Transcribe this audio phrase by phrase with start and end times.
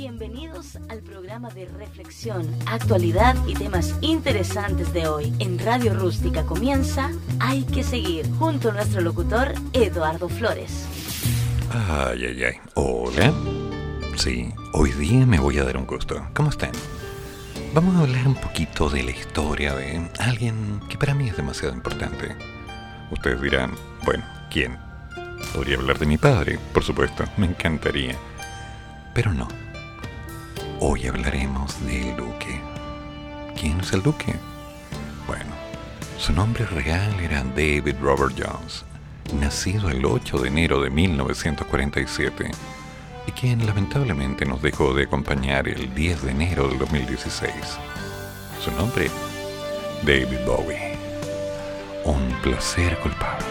[0.00, 5.34] Bienvenidos al programa de reflexión, actualidad y temas interesantes de hoy.
[5.40, 7.10] En Radio Rústica comienza
[7.40, 10.86] Hay que seguir, junto a nuestro locutor Eduardo Flores.
[11.72, 12.54] Ay, ay, ay.
[12.74, 13.34] Hola.
[14.14, 16.24] Sí, hoy día me voy a dar un gusto.
[16.32, 16.70] ¿Cómo están?
[17.74, 21.74] Vamos a hablar un poquito de la historia de alguien que para mí es demasiado
[21.74, 22.36] importante.
[23.10, 23.72] Ustedes dirán,
[24.04, 24.78] bueno, ¿quién?
[25.52, 28.14] Podría hablar de mi padre, por supuesto, me encantaría.
[29.12, 29.48] Pero no.
[30.80, 32.60] Hoy hablaremos del duque.
[33.60, 34.32] ¿Quién es el duque?
[35.26, 35.50] Bueno,
[36.18, 38.84] su nombre real era David Robert Jones,
[39.34, 42.52] nacido el 8 de enero de 1947
[43.26, 47.52] y quien lamentablemente nos dejó de acompañar el 10 de enero del 2016.
[48.64, 49.10] Su nombre,
[50.04, 50.96] David Bowie.
[52.04, 53.47] Un placer culpable.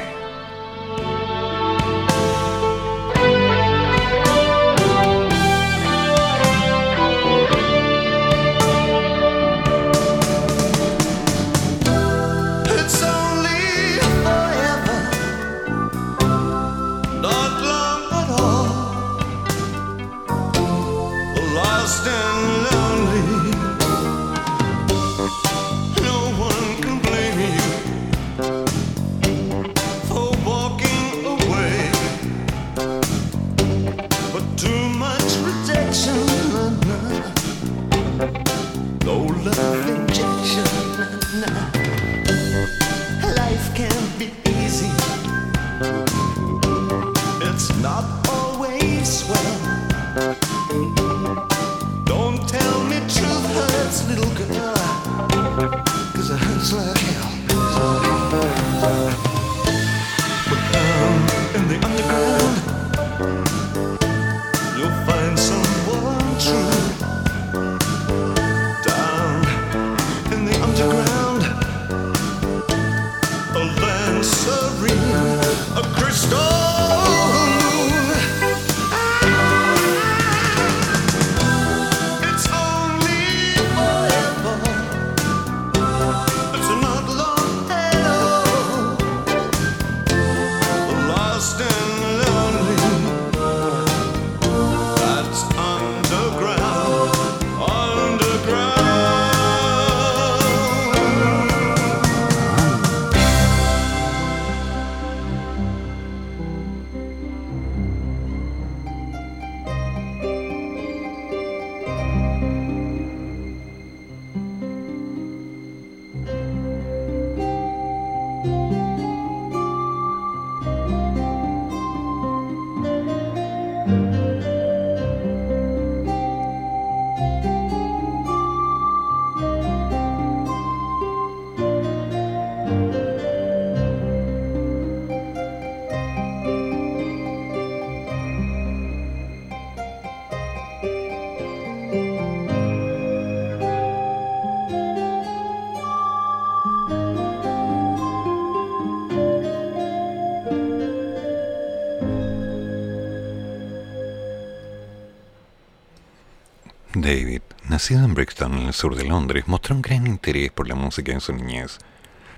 [158.78, 161.80] Sur de Londres, mostró un gran interés por la música en su niñez,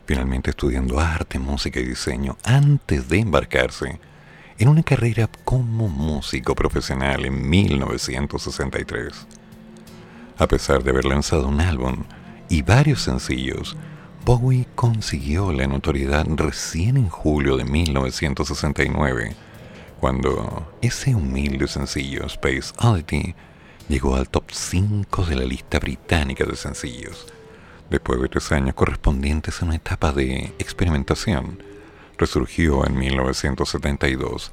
[0.05, 3.99] finalmente estudiando arte, música y diseño antes de embarcarse
[4.57, 9.27] en una carrera como músico profesional en 1963.
[10.37, 12.05] A pesar de haber lanzado un álbum
[12.47, 13.75] y varios sencillos,
[14.23, 19.35] Bowie consiguió la notoriedad recién en julio de 1969,
[19.99, 23.35] cuando ese humilde sencillo, Space Oddity,
[23.89, 27.27] llegó al top 5 de la lista británica de sencillos.
[27.89, 31.61] Después de tres años correspondientes a una etapa de experimentación,
[32.17, 34.51] resurgió en 1972,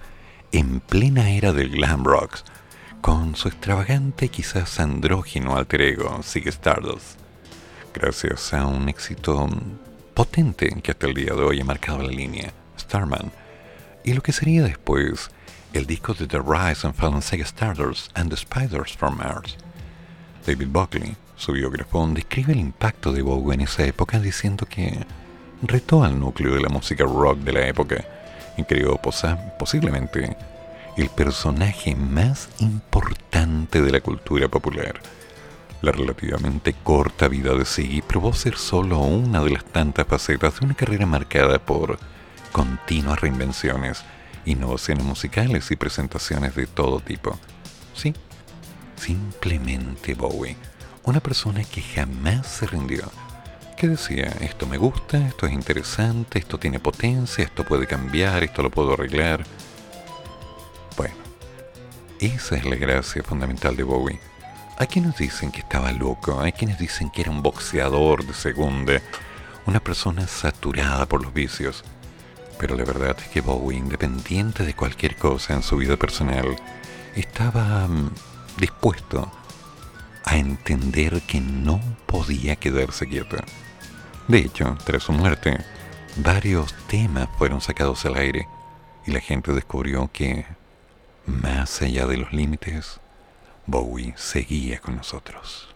[0.52, 2.38] en plena era del glam rock,
[3.02, 7.20] con su extravagante y quizás andrógino alter ego, Sig Stardust,
[7.92, 9.48] gracias a un éxito
[10.14, 13.30] potente que hasta el día de hoy ha marcado la línea, Starman,
[14.02, 15.30] y lo que sería después
[15.76, 19.56] el disco de The Rise and Fall of Sega Stardust and the Spiders from Mars.
[20.46, 25.04] David Buckley, su biógrafo, describe el impacto de Bowie en esa época diciendo que
[25.62, 28.04] retó al núcleo de la música rock de la época
[28.56, 28.98] y creó
[29.58, 30.36] posiblemente
[30.96, 35.00] el personaje más importante de la cultura popular.
[35.82, 40.66] La relativamente corta vida de Ziggy probó ser solo una de las tantas facetas de
[40.66, 41.98] una carrera marcada por
[42.52, 44.04] continuas reinvenciones
[44.46, 47.38] innovaciones musicales y presentaciones de todo tipo.
[47.94, 48.14] Sí,
[48.96, 50.56] Simplemente Bowie,
[51.04, 53.04] una persona que jamás se rindió,
[53.76, 58.62] que decía, esto me gusta, esto es interesante, esto tiene potencia, esto puede cambiar, esto
[58.62, 59.44] lo puedo arreglar.
[60.96, 61.14] Bueno,
[62.18, 64.20] esa es la gracia fundamental de Bowie.
[64.78, 69.00] Hay quienes dicen que estaba loco, hay quienes dicen que era un boxeador de segunda,
[69.66, 71.84] una persona saturada por los vicios.
[72.58, 76.56] Pero la verdad es que Bowie, independiente de cualquier cosa en su vida personal,
[77.14, 78.10] estaba mm,
[78.58, 79.30] dispuesto
[80.24, 83.36] a entender que no podía quedarse quieto.
[84.28, 85.58] De hecho, tras su muerte,
[86.16, 88.48] varios temas fueron sacados al aire
[89.06, 90.46] y la gente descubrió que,
[91.26, 93.00] más allá de los límites,
[93.66, 95.75] Bowie seguía con nosotros.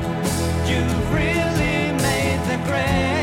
[0.71, 3.20] You've really made the grade.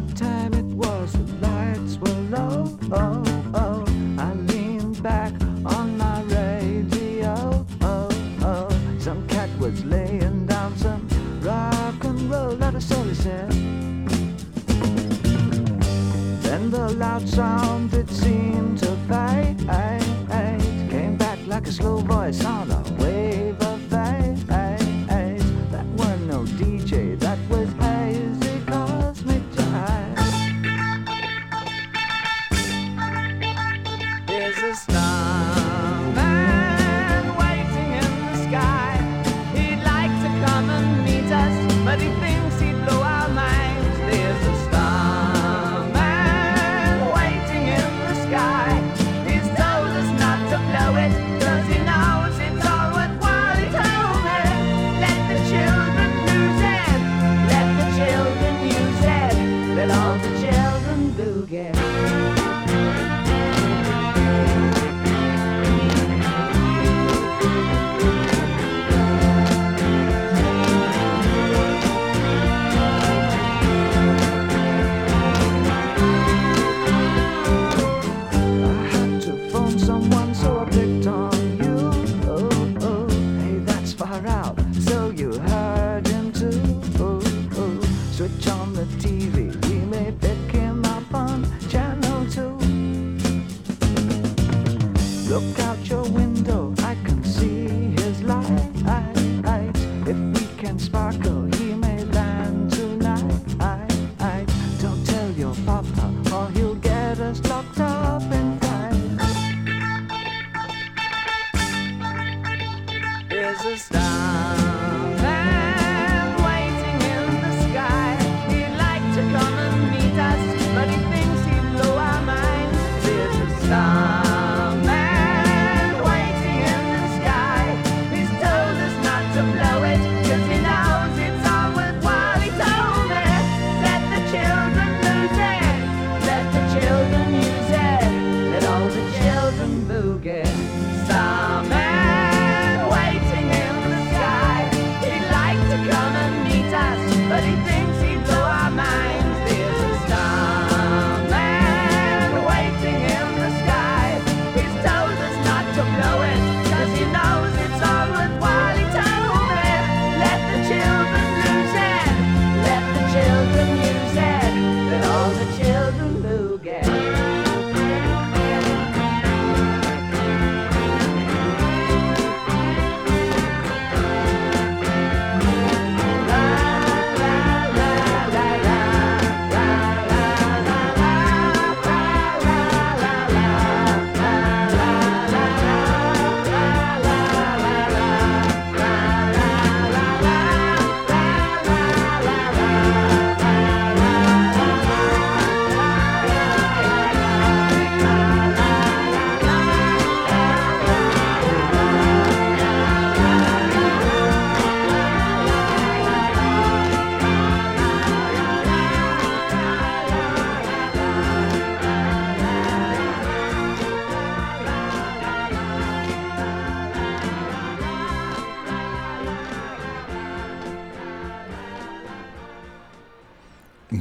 [0.00, 0.45] more time.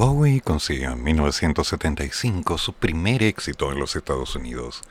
[0.07, 4.83] Bowie consiguió en 1975 su primer éxito en los Estados Unidos,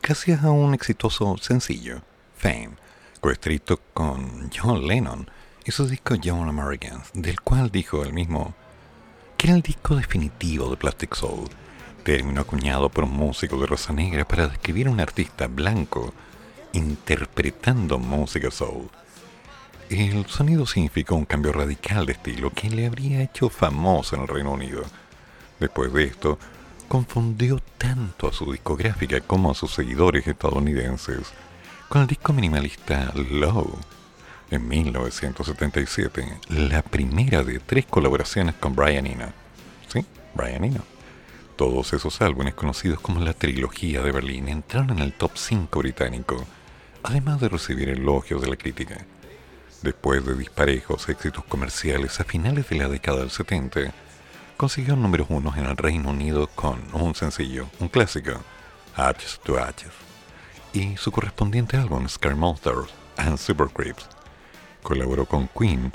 [0.00, 2.00] gracias a un exitoso sencillo,
[2.36, 2.76] Fame,
[3.20, 5.28] coescrito con John Lennon
[5.64, 8.54] y su disco Young Americans, del cual dijo él mismo
[9.36, 11.48] que era el disco definitivo de Plastic Soul,
[12.04, 16.14] término acuñado por un músico de raza negra para describir a un artista blanco
[16.72, 18.88] interpretando música soul.
[19.92, 24.28] El sonido significó un cambio radical de estilo que le habría hecho famoso en el
[24.28, 24.84] Reino Unido.
[25.60, 26.38] Después de esto,
[26.88, 31.34] confundió tanto a su discográfica como a sus seguidores estadounidenses
[31.90, 33.78] con el disco minimalista Low.
[34.50, 39.30] En 1977, la primera de tres colaboraciones con Brian Eno.
[39.88, 40.84] Sí, Brian Eno.
[41.56, 46.46] Todos esos álbumes conocidos como la trilogía de Berlín entraron en el top 5 británico,
[47.02, 49.04] además de recibir elogios de la crítica.
[49.82, 53.92] Después de disparejos éxitos comerciales a finales de la década del 70,
[54.56, 58.32] consiguió números unos en el Reino Unido con un sencillo, un clásico,
[58.94, 59.90] Arches to Arches,
[60.72, 64.06] y su correspondiente álbum Scare Monsters and Super Creeps.
[64.84, 65.92] Colaboró con Queen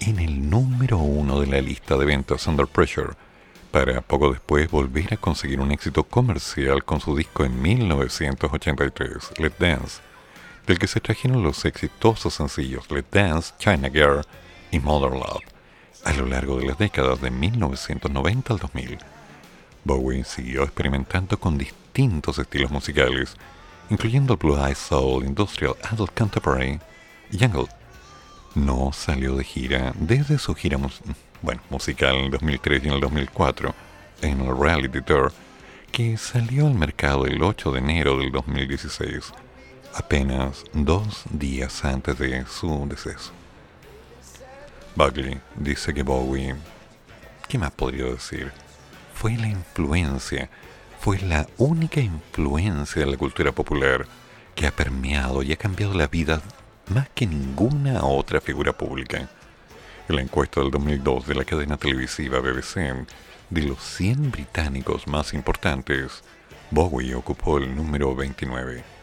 [0.00, 3.14] en el número uno de la lista de ventas Under Pressure
[3.70, 9.52] para poco después volver a conseguir un éxito comercial con su disco en 1983, Let
[9.58, 10.02] Dance,
[10.66, 14.22] del que se trajeron los exitosos sencillos Let Dance, China Girl
[14.70, 15.56] y Mother Love
[16.06, 18.98] a lo largo de las décadas de 1990 al 2000.
[19.82, 23.36] Bowie siguió experimentando con distintos estilos musicales,
[23.90, 26.78] incluyendo Blue Eye Soul, Industrial Adult Contemporary
[27.32, 27.66] y Jungle.
[28.54, 30.78] No salió de gira desde su gira
[31.70, 33.74] musical en el 2003 y en el 2004
[34.22, 35.32] en el Reality Tour,
[35.90, 39.32] que salió al mercado el 8 de enero del 2016,
[39.96, 43.32] apenas dos días antes de su deceso.
[44.94, 46.54] Buckley dice que Bowie,
[47.48, 48.52] ¿qué más podría decir?
[49.14, 50.50] Fue la influencia,
[51.00, 54.06] fue la única influencia de la cultura popular
[54.54, 56.42] que ha permeado y ha cambiado la vida
[56.88, 59.30] más que ninguna otra figura pública.
[60.08, 63.06] En la encuesta del 2002 de la cadena televisiva BBC,
[63.48, 66.22] de los 100 británicos más importantes,
[66.70, 68.95] Bowie ocupó el número 29.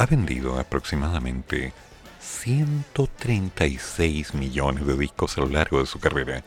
[0.00, 1.72] Ha vendido aproximadamente
[2.20, 6.42] 136 millones de discos a lo largo de su carrera.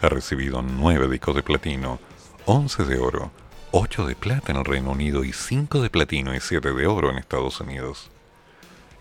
[0.00, 1.98] Ha recibido 9 discos de platino,
[2.46, 3.30] 11 de oro,
[3.72, 7.10] 8 de plata en el Reino Unido y 5 de platino y 7 de oro
[7.10, 8.10] en Estados Unidos.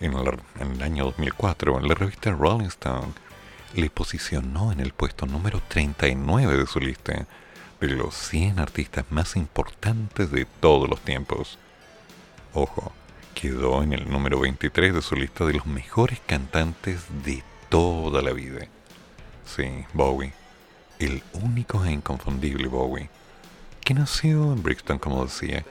[0.02, 0.28] En el,
[0.60, 3.14] en el año 2004, la revista Rolling Stone
[3.76, 7.28] le posicionó en el puesto número 39 de su lista
[7.80, 11.58] de los 100 artistas más importantes de todos los tiempos.
[12.54, 12.92] Ojo,
[13.36, 18.32] quedó en el número 23 de su lista de los mejores cantantes de toda la
[18.32, 18.66] vida.
[19.46, 20.34] Sí, Bowie.
[20.98, 23.10] El único e inconfundible Bowie.
[23.84, 25.64] Que nació en Brixton, como decía,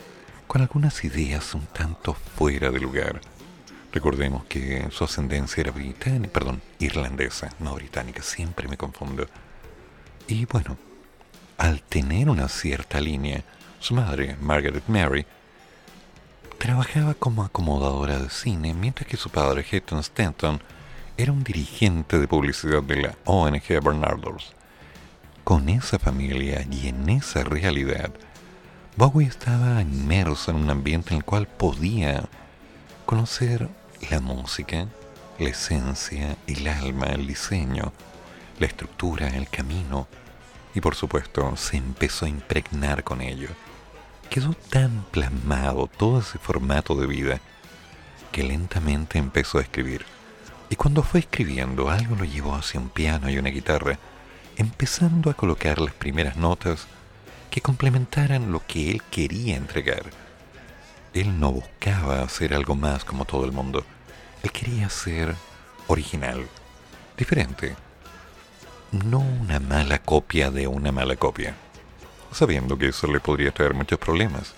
[0.47, 3.21] con algunas ideas un tanto fuera de lugar.
[3.93, 9.27] Recordemos que su ascendencia era británica, perdón, irlandesa, no británica, siempre me confundo.
[10.29, 10.77] Y bueno,
[11.57, 13.43] al tener una cierta línea,
[13.81, 15.25] su madre, Margaret Mary,
[16.65, 20.63] Trabajaba como acomodadora de cine, mientras que su padre, Hayton Stanton,
[21.19, 24.55] era un dirigente de publicidad de la ONG Bernardos.
[25.45, 28.11] Con esa familia y en esa realidad,
[28.97, 32.25] Bowie estaba inmerso en un ambiente en el cual podía
[33.05, 33.69] conocer
[34.11, 34.89] la música,
[35.39, 37.93] la esencia, el alma, el diseño,
[38.59, 40.09] la estructura, el camino,
[40.75, 43.51] y por supuesto se empezó a impregnar con ello
[44.35, 47.41] quedó tan plasmado todo ese formato de vida
[48.33, 50.05] que lentamente empezó a escribir.
[50.69, 53.97] Y cuando fue escribiendo, algo lo llevó hacia un piano y una guitarra,
[54.57, 56.89] empezando a colocar las primeras notas
[57.49, 60.03] que complementaran lo que él quería entregar.
[61.13, 63.85] Él no buscaba hacer algo más como todo el mundo.
[64.43, 65.37] Él quería ser
[65.87, 66.45] original,
[67.17, 67.77] diferente,
[68.91, 71.55] no una mala copia de una mala copia
[72.35, 74.53] sabiendo que eso le podría traer muchos problemas.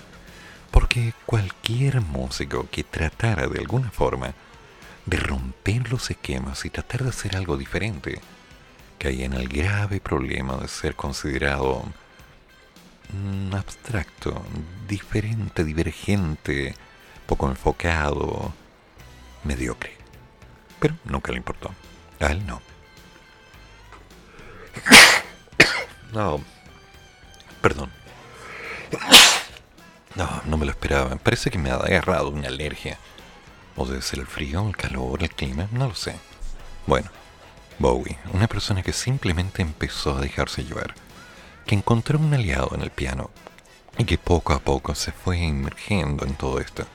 [0.71, 4.35] Porque cualquier músico que tratara de alguna forma
[5.05, 8.21] de romper los esquemas y tratar de hacer algo diferente,
[8.99, 11.85] caía en el grave problema de ser considerado
[13.53, 14.43] abstracto,
[14.89, 16.75] diferente, divergente,
[17.27, 18.53] poco enfocado,
[19.45, 19.97] mediocre.
[20.81, 21.71] Pero nunca le importó.
[22.21, 22.61] A él no.
[26.12, 26.41] No,
[27.61, 27.90] Perdón.
[30.14, 31.16] No, no me lo esperaba.
[31.16, 32.99] Parece que me ha agarrado una alergia.
[33.77, 36.16] O debe ser el frío, el calor, el clima, no lo sé.
[36.87, 37.11] Bueno,
[37.79, 40.95] Bowie, una persona que simplemente empezó a dejarse llevar,
[41.66, 43.31] que encontró un aliado en el piano
[43.99, 46.87] y que poco a poco se fue emergiendo en todo esto.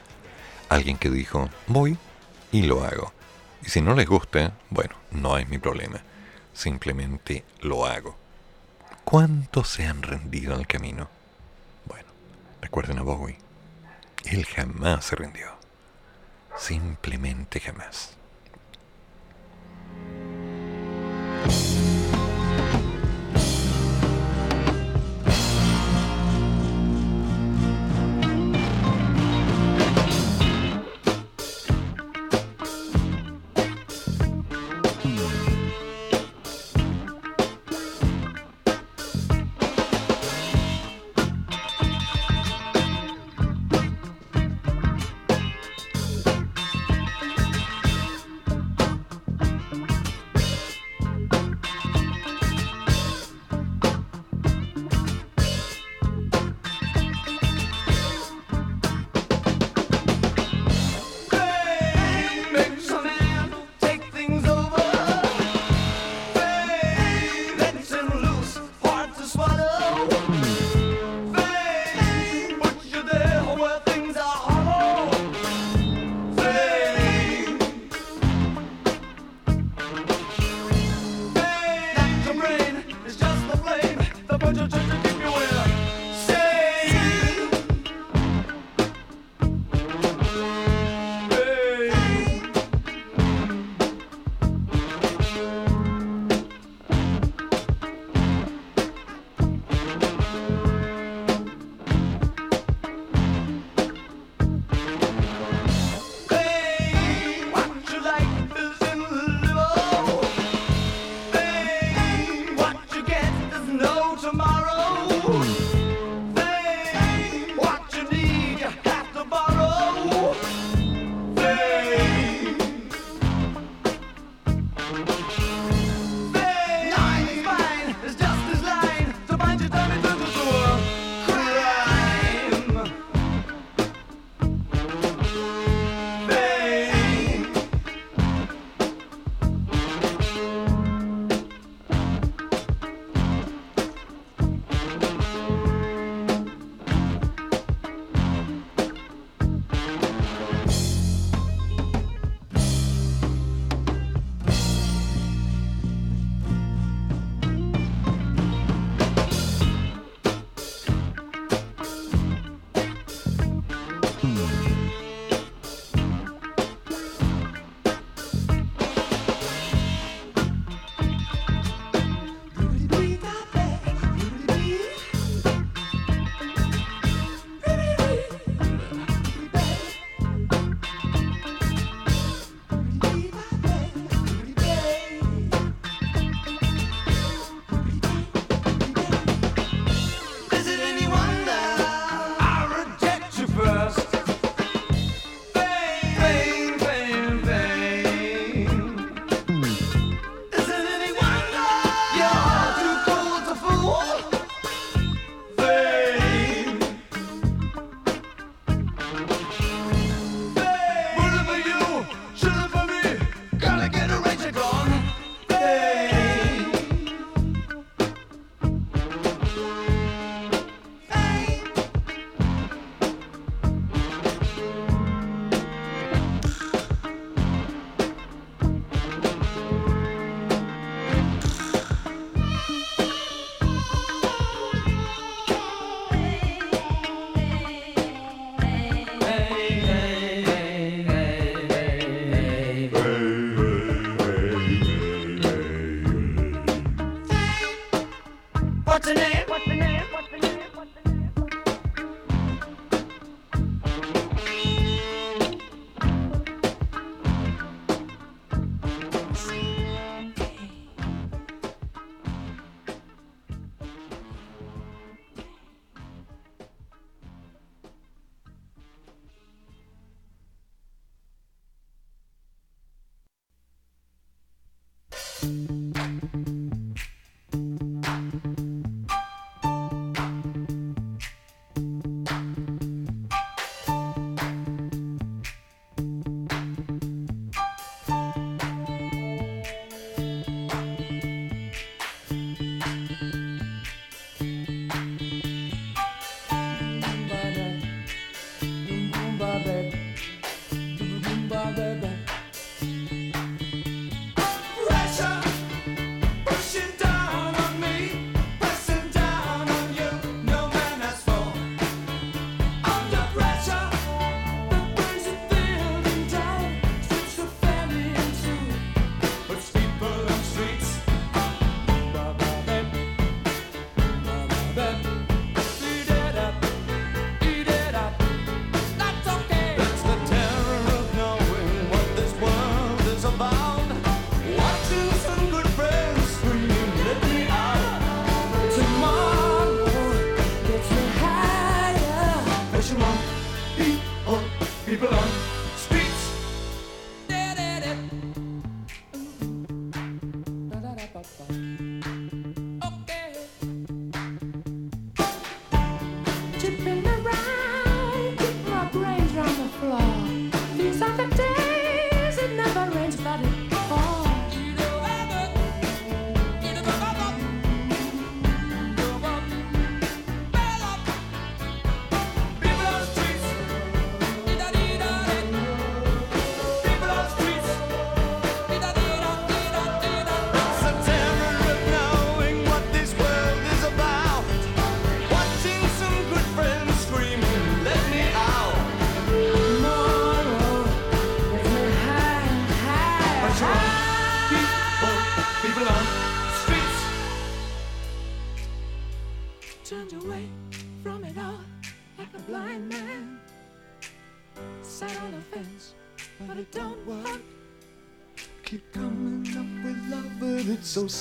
[0.70, 1.98] Alguien que dijo, voy
[2.52, 3.14] y lo hago.
[3.64, 6.02] Y si no les gusta, bueno, no es mi problema.
[6.54, 8.21] Simplemente lo hago.
[9.04, 11.10] ¿Cuántos se han rendido en el camino?
[11.86, 12.08] Bueno,
[12.62, 13.38] recuerden a Bowie.
[14.26, 15.48] Él jamás se rindió.
[16.58, 18.16] Simplemente jamás.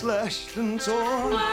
[0.00, 1.49] Slashed and torn.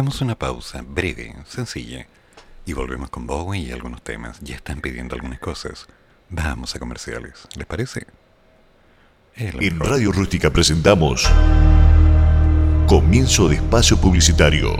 [0.00, 2.06] Hagamos una pausa breve, sencilla,
[2.64, 4.40] y volvemos con Bowie y algunos temas.
[4.40, 5.88] Ya están pidiendo algunas cosas.
[6.30, 8.06] Vamos a comerciales, ¿les parece?
[9.36, 9.90] En mejor.
[9.90, 11.28] Radio Rústica presentamos
[12.86, 14.74] Comienzo de Espacio Publicitario.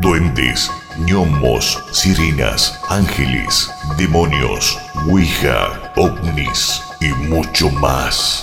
[0.00, 8.42] Duendes, gnomos, sirenas, ángeles, demonios, Ouija, ovnis y mucho más.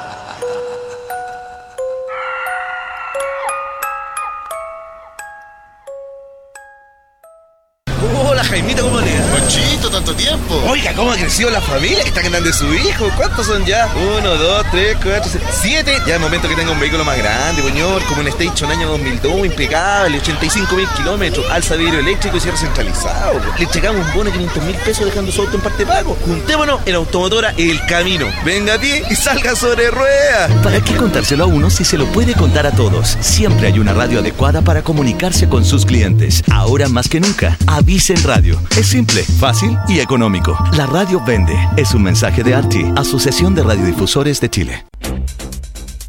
[11.01, 12.03] ¿Cómo ha crecido la familia?
[12.05, 13.09] Está grande su hijo.
[13.17, 13.91] ¿Cuántos son ya?
[14.19, 15.97] Uno, dos, tres, cuatro, seis, siete.
[16.05, 18.03] Ya es momento que tenga un vehículo más grande, señor.
[18.03, 23.41] Como un Station año 2002, impecable, 85 mil kilómetros, alza vidrio eléctrico y cierre centralizado.
[23.57, 26.15] Le entregamos un bono de 500 mil pesos dejando su auto en parte pago.
[26.23, 28.27] Juntémonos en Automotora El Camino.
[28.45, 30.51] Venga a ti y salga sobre ruedas.
[30.61, 33.17] ¿Para qué contárselo a uno si se lo puede contar a todos?
[33.21, 36.43] Siempre hay una radio adecuada para comunicarse con sus clientes.
[36.51, 38.61] Ahora más que nunca, avisen radio.
[38.77, 40.55] Es simple, fácil y económico.
[40.73, 41.57] La radio vende.
[41.77, 44.85] Es un mensaje de ARTI, Asociación de Radiodifusores de Chile.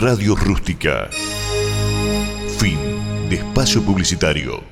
[0.00, 1.10] Radio Rústica.
[2.58, 2.78] Fin
[3.28, 4.64] de espacio publicitario.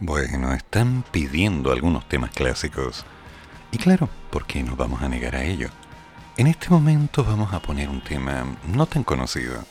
[0.00, 3.04] Bueno, están pidiendo algunos temas clásicos.
[3.72, 5.68] Y claro, ¿por qué nos vamos a negar a ello?
[6.38, 9.66] En este momento vamos a poner un tema no tan conocido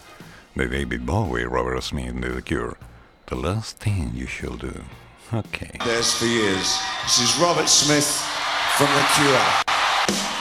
[0.54, 2.76] de David Bowie, Robert Smith de The Cure.
[3.30, 4.74] The last thing you shall do.
[5.34, 5.72] Okay.
[5.84, 6.80] There's for years.
[7.06, 8.06] This is Robert Smith
[8.78, 10.41] from The Cure.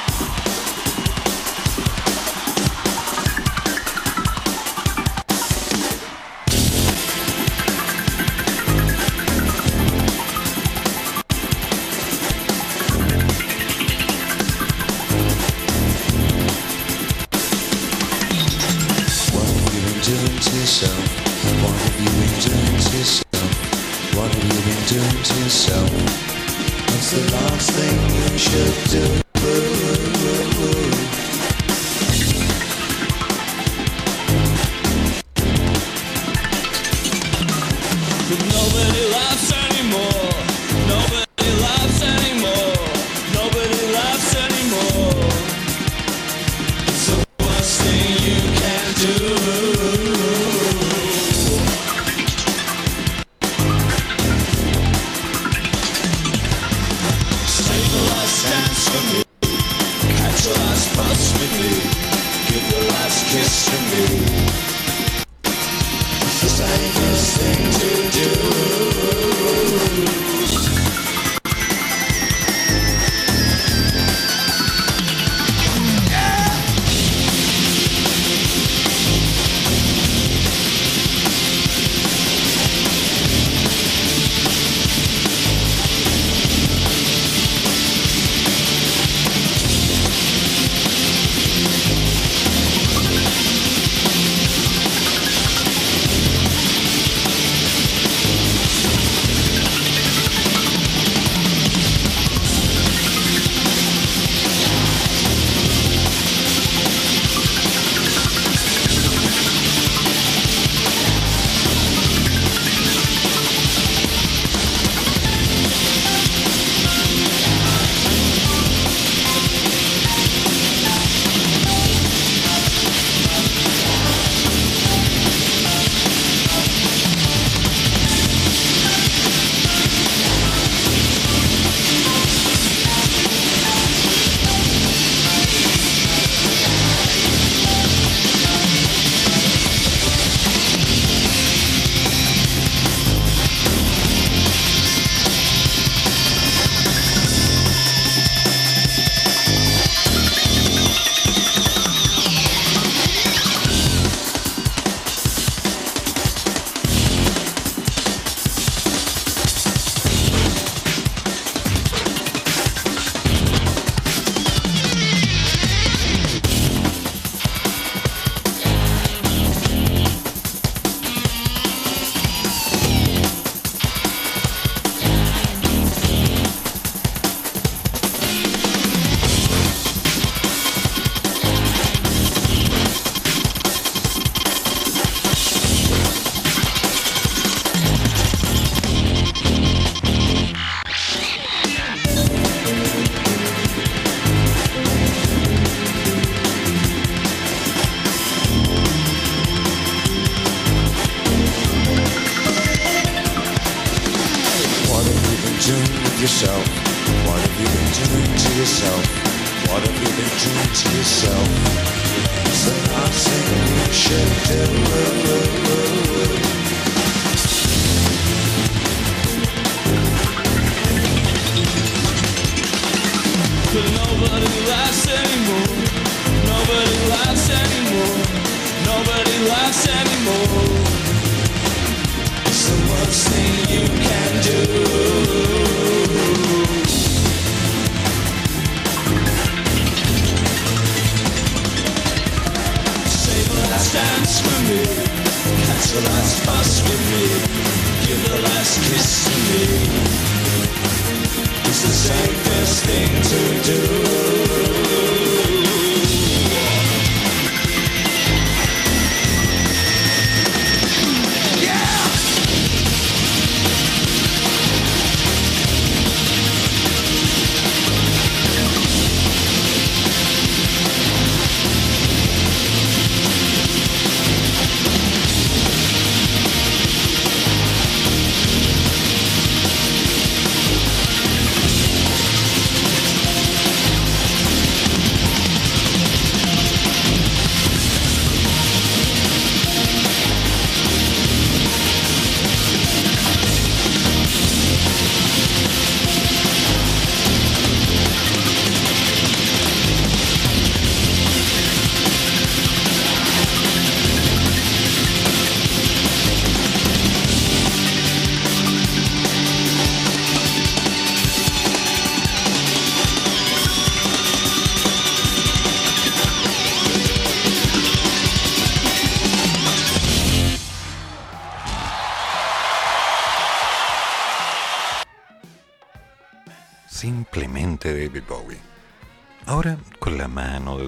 [28.50, 29.19] should do.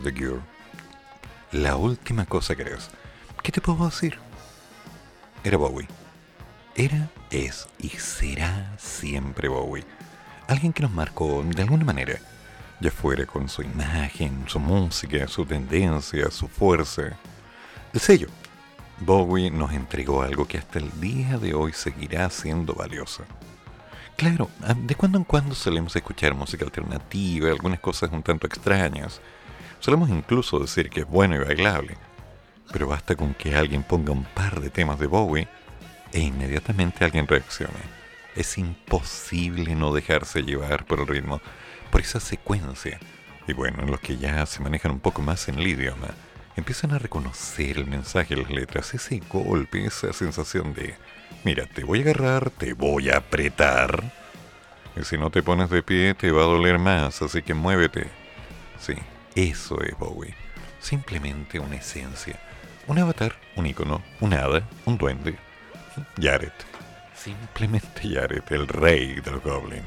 [0.01, 0.41] De The.
[1.53, 2.91] La última cosa que eres.
[3.43, 4.19] ¿Qué te puedo decir?
[5.45, 5.89] Era Bowie.
[6.75, 9.85] Era, es y será siempre Bowie.
[10.49, 12.19] Alguien que nos marcó de alguna manera,
[12.81, 17.19] ya fuera con su imagen, su música, su tendencia, su fuerza.
[17.93, 18.29] El sello.
[19.01, 23.25] Bowie nos entregó algo que hasta el día de hoy seguirá siendo valioso.
[24.17, 29.21] Claro, ah, de cuando en cuando solemos escuchar música alternativa, algunas cosas un tanto extrañas.
[29.83, 31.97] Solemos incluso decir que es bueno y bailable.
[32.73, 35.49] Pero basta con que alguien ponga un par de temas de Bowie
[36.13, 37.81] e inmediatamente alguien reaccione.
[38.37, 41.41] Es imposible no dejarse llevar por el ritmo,
[41.91, 43.01] por esa secuencia.
[43.49, 46.15] Y bueno, los que ya se manejan un poco más en el idioma,
[46.55, 50.95] empiezan a reconocer el mensaje las letras, ese golpe, esa sensación de,
[51.43, 54.05] mira, te voy a agarrar, te voy a apretar,
[54.95, 58.07] y si no te pones de pie te va a doler más, así que muévete.
[58.79, 58.95] Sí,
[59.35, 60.35] eso es Bowie.
[60.81, 62.39] Simplemente una esencia.
[62.87, 65.37] Un avatar, un icono, un hada, un duende.
[66.21, 66.53] Jared.
[67.15, 69.85] Simplemente Jared, el rey de los goblins.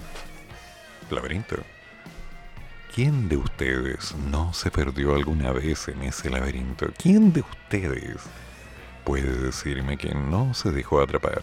[1.10, 1.58] Laberinto.
[2.93, 6.88] ¿Quién de ustedes no se perdió alguna vez en ese laberinto?
[6.98, 8.22] ¿Quién de ustedes
[9.04, 11.41] puede decirme que no se dejó atrapar?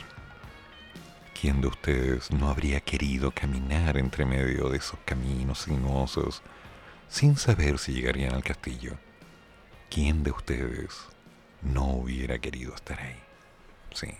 [1.38, 6.42] ¿Quién de ustedes no habría querido caminar entre medio de esos caminos sinuosos
[7.12, 8.96] sin saber si llegarían al castillo?
[9.90, 10.98] ¿Quién de ustedes
[11.60, 13.20] no hubiera querido estar ahí?
[13.92, 14.14] Sí.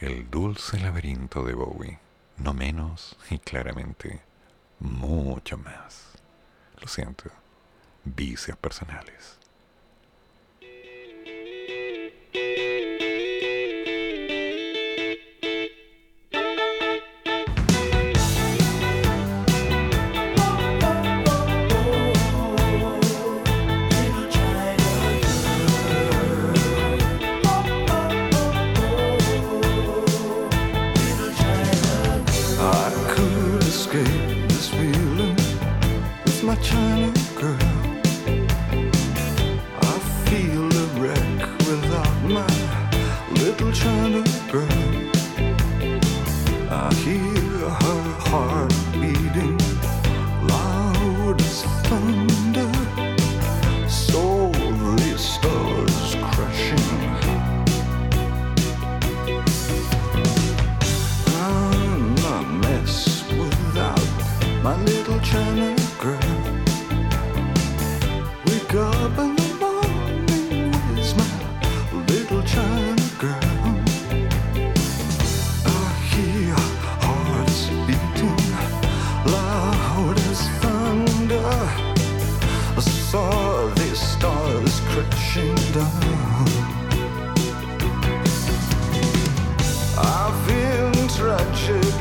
[0.00, 1.98] El dulce laberinto de Bowie,
[2.38, 4.22] no menos y claramente
[4.80, 6.12] mucho más.
[6.80, 7.30] Lo siento,
[8.02, 9.37] vicios personales.
[43.84, 44.87] Little China girl.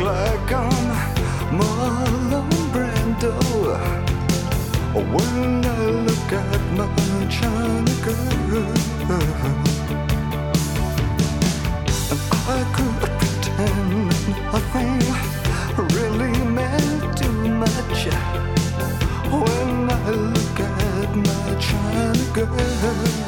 [0.08, 0.88] Like I'm
[1.60, 3.36] Marlon Brando
[5.14, 6.88] when I look at my
[7.38, 8.68] China girl.
[9.16, 9.66] And
[12.55, 14.10] I could pretend
[14.53, 14.97] nothing
[15.97, 17.99] really meant too much
[19.41, 23.26] when I look at my China girl.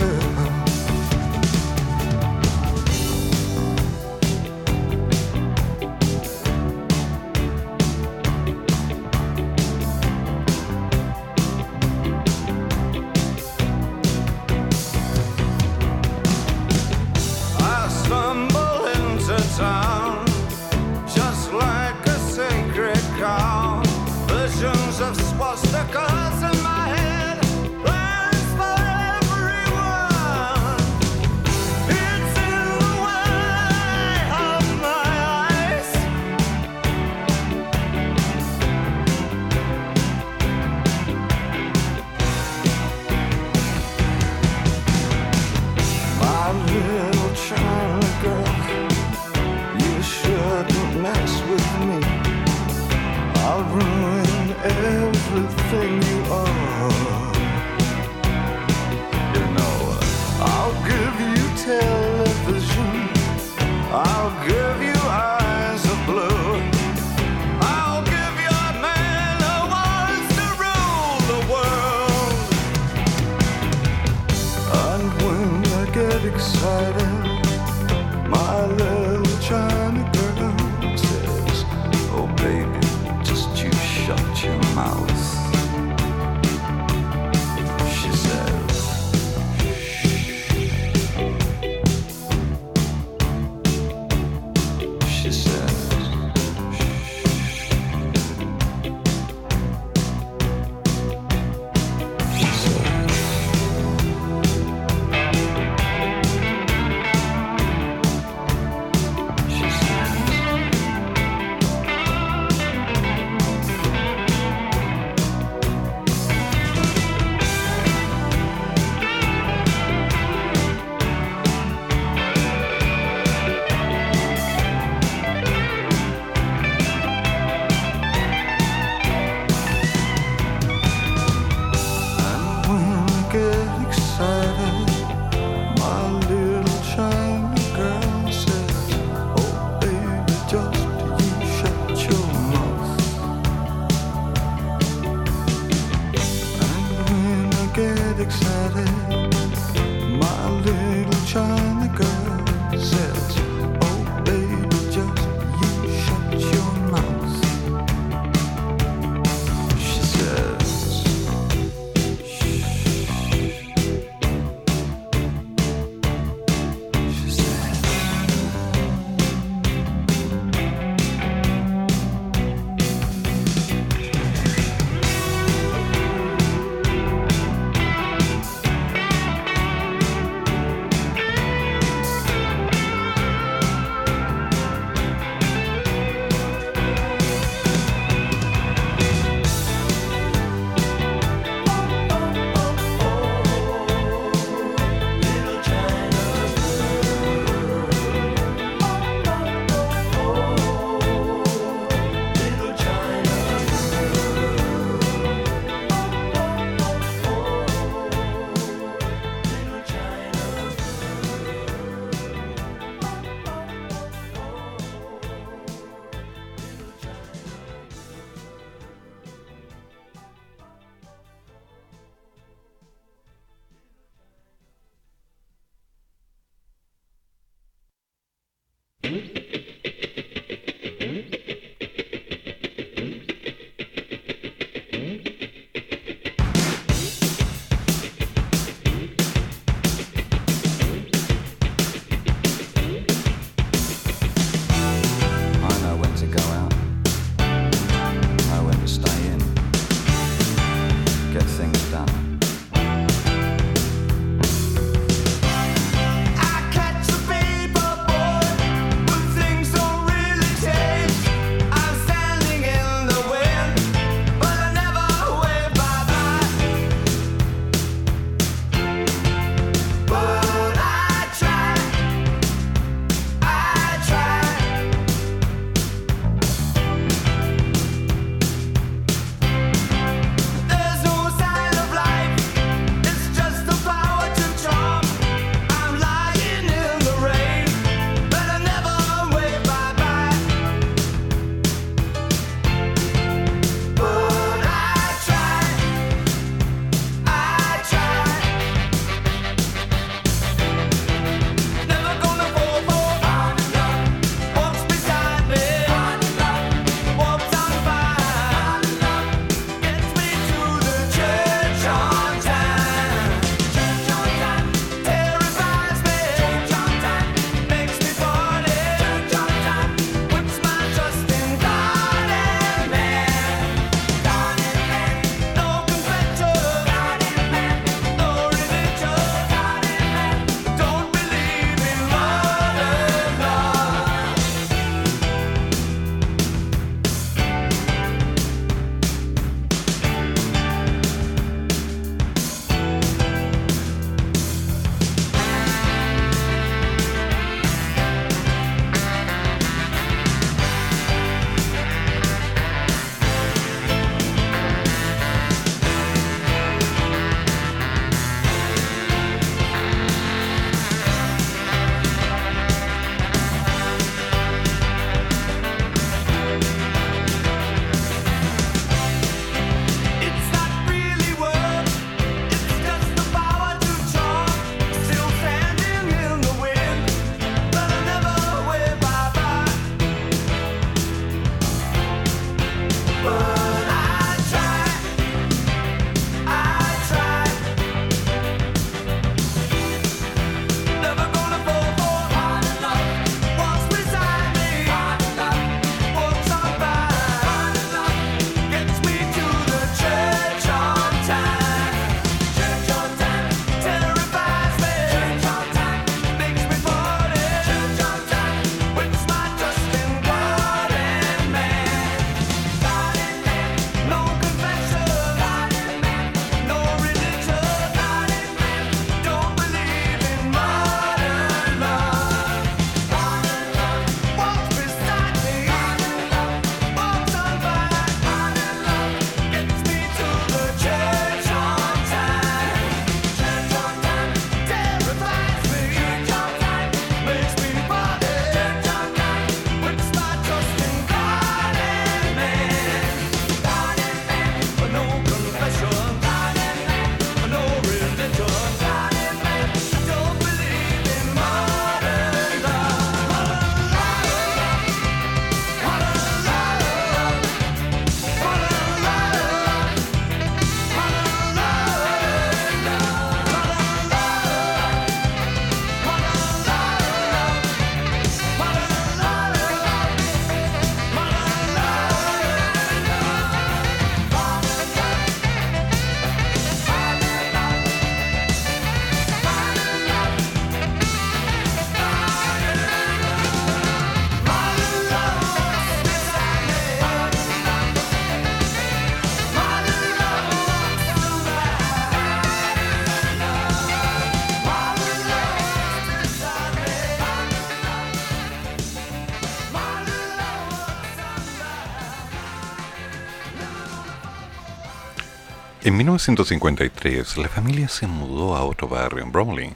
[506.00, 509.74] 1953, la familia se mudó a otro barrio en Bromley,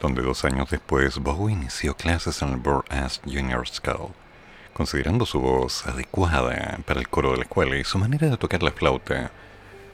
[0.00, 4.12] donde dos años después Bowie inició clases en el Burr-Ass Junior School.
[4.72, 8.62] Considerando su voz adecuada para el coro de la escuela y su manera de tocar
[8.62, 9.30] la flauta,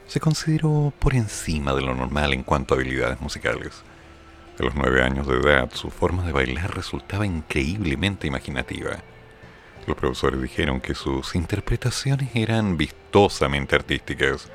[0.07, 3.73] se consideró por encima de lo normal en cuanto a habilidades musicales.
[4.57, 8.99] A los nueve años de edad, su forma de bailar resultaba increíblemente imaginativa.
[9.87, 14.49] Los profesores dijeron que sus interpretaciones eran vistosamente artísticas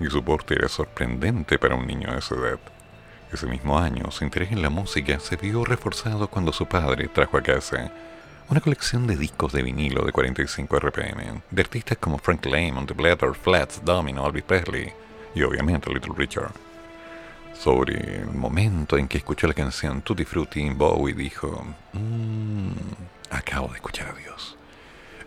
[0.00, 2.58] y su porte era sorprendente para un niño de esa edad.
[3.32, 7.36] Ese mismo año, su interés en la música se vio reforzado cuando su padre trajo
[7.36, 7.90] a casa
[8.48, 12.94] una colección de discos de vinilo de 45 RPM, de artistas como Frank Lamont, The
[12.94, 14.92] Blatter, Flats, Domino, Elvis Presley
[15.34, 16.52] y obviamente Little Richard.
[17.54, 22.72] Sobre el momento en que escuchó la canción Tutti Frutti, Bowie dijo, "Mm,
[23.30, 24.56] acabo de escuchar a Dios.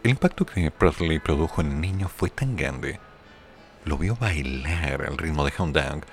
[0.04, 3.00] El impacto que Presley produjo en el niño fue tan grande.
[3.88, 6.04] Lo vio bailar al ritmo de Hound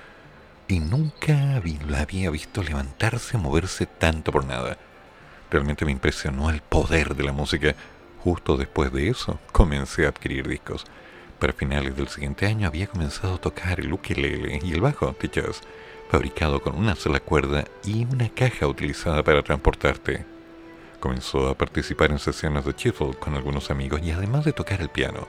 [0.69, 4.77] y nunca lo había visto levantarse o moverse tanto por nada.
[5.51, 7.75] Realmente me impresionó el poder de la música.
[8.23, 10.85] Justo después de eso, comencé a adquirir discos.
[11.37, 15.59] Para finales del siguiente año había comenzado a tocar el ukelele y el bajo, Teachers,
[16.09, 20.25] fabricado con una sola cuerda y una caja utilizada para transportarte.
[21.01, 24.87] Comenzó a participar en sesiones de shuffle con algunos amigos y además de tocar el
[24.87, 25.27] piano.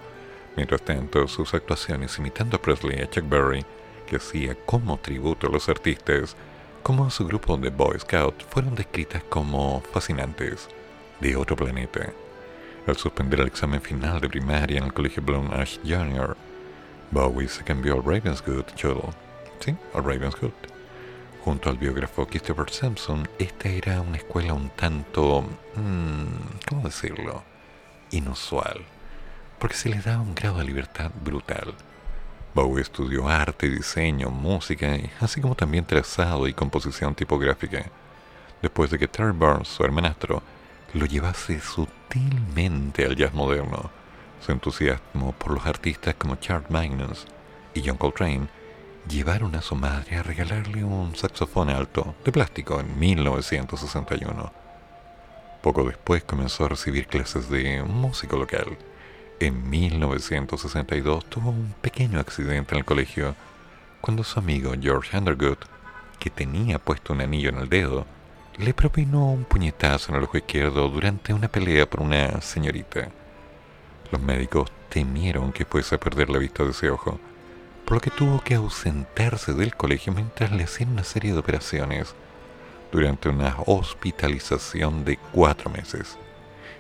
[0.57, 3.65] Mientras tanto, sus actuaciones imitando a Presley y a Chuck Berry,
[4.07, 6.35] que hacía como tributo a los artistas,
[6.83, 10.69] como a su grupo de Boy Scout, fueron descritas como fascinantes,
[11.21, 12.13] de otro planeta.
[12.87, 16.37] Al suspender el examen final de primaria en el colegio Bloom Ash Jr.,
[17.11, 19.11] Bowie se cambió al Ravenswood Shuttle.
[19.61, 20.53] Sí, al Ravenswood.
[21.45, 25.43] Junto al biógrafo Christopher Sampson, esta era una escuela un tanto...
[25.77, 27.45] mm, ¿Cómo decirlo?
[28.11, 28.85] Inusual.
[29.59, 31.75] Porque se les daba un grado de libertad brutal.
[32.55, 37.85] Bowie estudió arte, diseño, música, así como también trazado y composición tipográfica.
[38.63, 40.43] Después de que Terry Burns, su hermanastro,
[40.95, 43.91] lo llevase sutilmente al jazz moderno,
[44.41, 47.27] su entusiasmo por los artistas como Charles Magnus
[47.75, 48.49] y John Coltrane
[49.09, 54.53] llevaron a su madre a regalarle un saxofón alto de plástico en 1961.
[55.63, 58.79] Poco después comenzó a recibir clases de músico local.
[59.39, 63.34] En 1962 tuvo un pequeño accidente en el colegio
[64.01, 65.59] cuando su amigo George Underwood,
[66.18, 68.07] que tenía puesto un anillo en el dedo,
[68.57, 73.11] le propinó un puñetazo en el ojo izquierdo durante una pelea por una señorita.
[74.11, 77.20] Los médicos temieron que fuese a perder la vista de ese ojo,
[77.84, 82.14] por lo que tuvo que ausentarse del colegio mientras le hacían una serie de operaciones
[82.91, 86.16] durante una hospitalización de cuatro meses.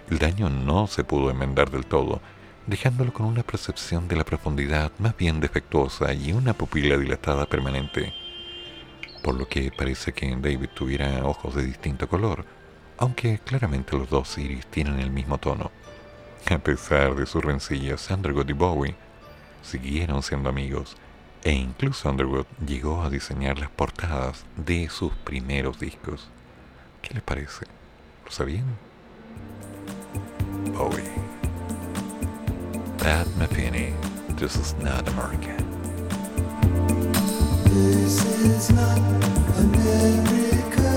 [0.08, 2.22] El daño no se pudo enmendar del todo,
[2.66, 8.12] dejándolo con una percepción de la profundidad más bien defectuosa y una pupila dilatada permanente,
[9.22, 12.44] por lo que parece que David tuviera ojos de distinto color,
[12.98, 15.70] aunque claramente los dos iris tienen el mismo tono.
[16.48, 18.94] A pesar de sus rencillas, Underwood y Bowie
[19.62, 20.96] siguieron siendo amigos,
[21.42, 26.28] e incluso Underwood llegó a diseñar las portadas de sus primeros discos.
[27.02, 27.66] ¿Qué les parece?
[28.24, 28.66] ¿Lo sabían?
[30.76, 31.35] Bowie.
[32.98, 33.92] Pat Metheny,
[34.38, 35.56] This is not America.
[37.70, 38.98] This is not
[39.58, 40.92] America.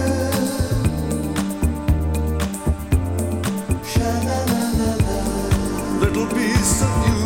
[6.00, 7.22] Little piece of you,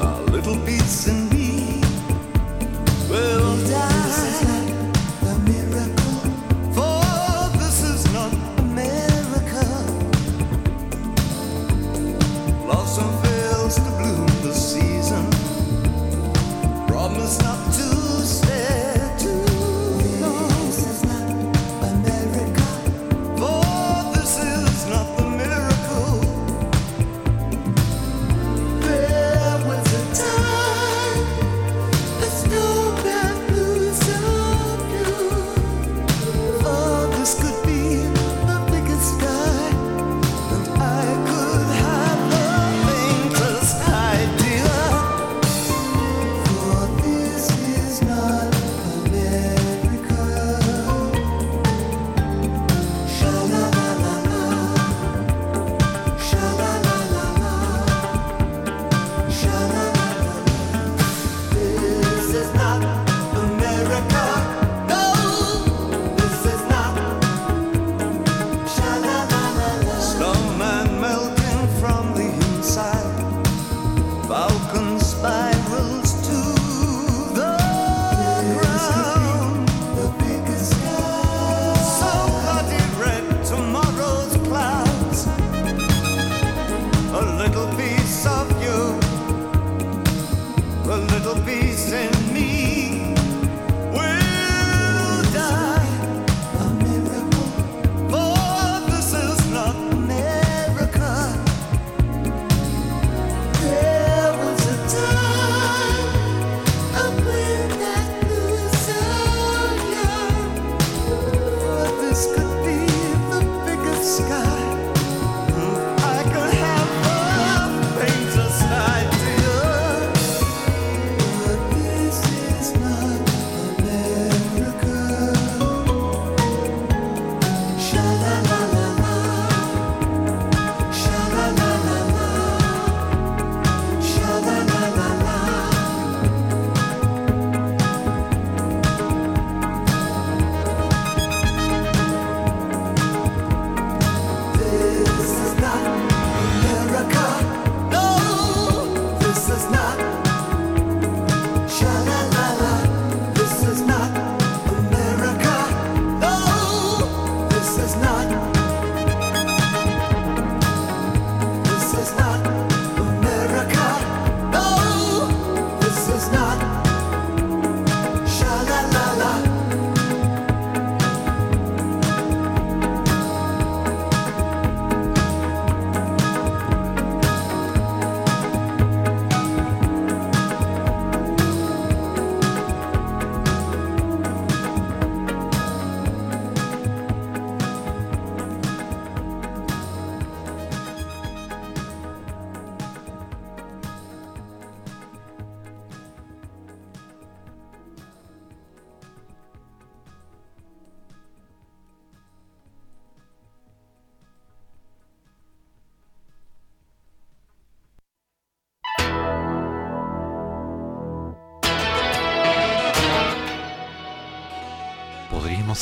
[0.00, 1.27] a little piece in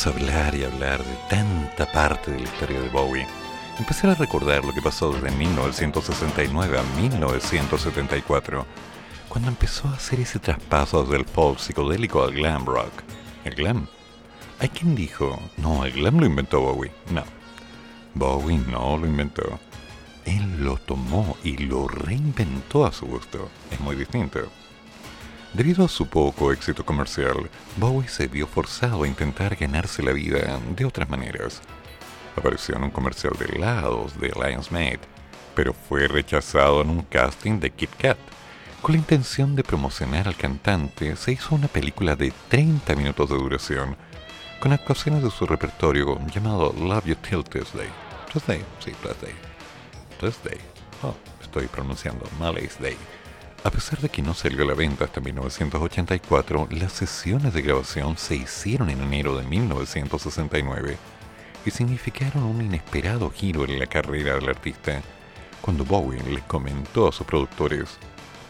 [0.05, 3.25] hablar y hablar de tanta parte de la historia de Bowie.
[3.79, 8.65] Empecé a recordar lo que pasó desde 1969 a 1974,
[9.27, 12.91] cuando empezó a hacer ese traspaso del pop psicodélico al glam rock.
[13.43, 13.87] ¿El glam?
[14.59, 16.91] Hay quien dijo, no, el glam lo inventó Bowie.
[17.09, 17.23] No,
[18.13, 19.59] Bowie no lo inventó.
[20.25, 23.49] Él lo tomó y lo reinventó a su gusto.
[23.71, 24.41] Es muy distinto.
[25.53, 30.59] Debido a su poco éxito comercial, Bowie se vio forzado a intentar ganarse la vida
[30.75, 31.61] de otras maneras.
[32.35, 34.99] Apareció en un comercial de helados de Lions Made,
[35.55, 38.17] pero fue rechazado en un casting de Kit Kat.
[38.81, 43.37] Con la intención de promocionar al cantante, se hizo una película de 30 minutos de
[43.37, 43.97] duración,
[44.59, 47.89] con actuaciones de su repertorio llamado Love You Till Tuesday.
[48.31, 49.33] Tuesday, sí, Tuesday.
[50.19, 50.57] Tuesday.
[51.01, 52.97] Oh, estoy pronunciando Malay's Day.
[53.63, 58.17] A pesar de que no salió a la venta hasta 1984, las sesiones de grabación
[58.17, 60.97] se hicieron en enero de 1969
[61.65, 65.01] y significaron un inesperado giro en la carrera del artista
[65.61, 67.97] cuando Bowie le comentó a sus productores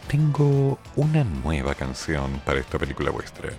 [0.08, 3.50] tengo una nueva canción para esta película vuestra.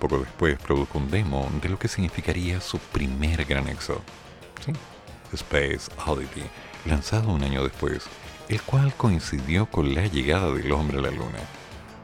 [0.00, 4.00] Poco después produjo un demo de lo que significaría su primer gran éxito.
[5.34, 6.42] Space Oddity,
[6.86, 8.04] lanzado un año después,
[8.48, 11.38] el cual coincidió con la llegada del hombre a la luna.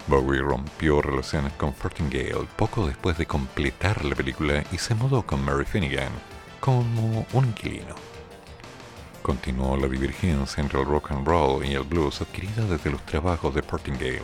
[0.06, 5.44] Bowie rompió relaciones con Fortingale poco después de completar la película y se mudó con
[5.44, 6.12] Mary Finnegan
[6.58, 7.94] como un inquilino.
[9.22, 13.54] Continuó la divergencia entre el rock and roll y el blues adquirida desde los trabajos
[13.54, 14.22] de Portingale,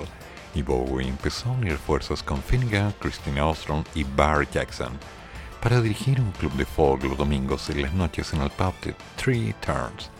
[0.54, 4.98] y Bowie empezó a unir fuerzas con Finnegan, Christine Armstrong y Barry Jackson
[5.60, 8.94] para dirigir un club de folk los domingos y las noches en el pub de
[9.16, 10.10] Three Turns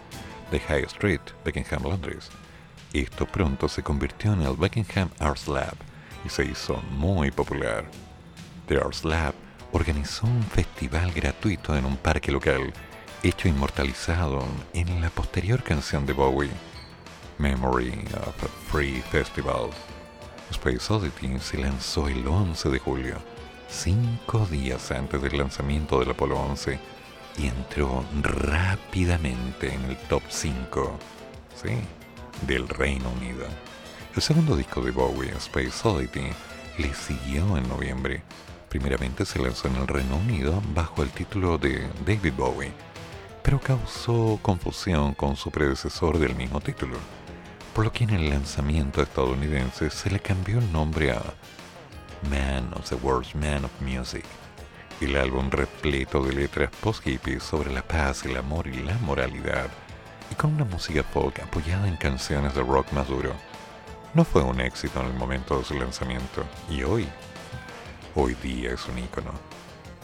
[0.51, 2.30] de High Street, Beckenham, Londres.
[2.92, 5.76] Esto pronto se convirtió en el Beckenham Arts Lab
[6.24, 7.84] y se hizo muy popular.
[8.68, 9.34] The Arts Lab
[9.72, 12.72] organizó un festival gratuito en un parque local,
[13.22, 16.51] hecho inmortalizado en la posterior canción de Bowie,
[17.38, 17.92] Memory
[18.26, 19.70] of a Free Festival.
[20.51, 23.16] Space Oddity se lanzó el 11 de julio,
[23.68, 26.78] cinco días antes del lanzamiento del Apolo 11,
[27.39, 30.99] y entró rápidamente en el top 5,
[31.62, 31.70] sí,
[32.47, 33.47] del Reino Unido.
[34.14, 36.28] El segundo disco de Bowie, Space Oddity,
[36.78, 38.22] le siguió en noviembre.
[38.68, 42.72] Primeramente se lanzó en el Reino Unido bajo el título de David Bowie,
[43.43, 46.97] pero causó confusión con su predecesor del mismo título,
[47.74, 51.22] por lo que en el lanzamiento estadounidense se le cambió el nombre a
[52.30, 54.24] Man of the World's Man of Music.
[54.99, 59.68] El álbum repleto de letras post-hippies sobre la paz, el amor y la moralidad,
[60.32, 63.34] y con una música folk apoyada en canciones de rock más duro.
[64.14, 67.07] No fue un éxito en el momento de su lanzamiento, y hoy,
[68.14, 69.32] hoy día es un ícono.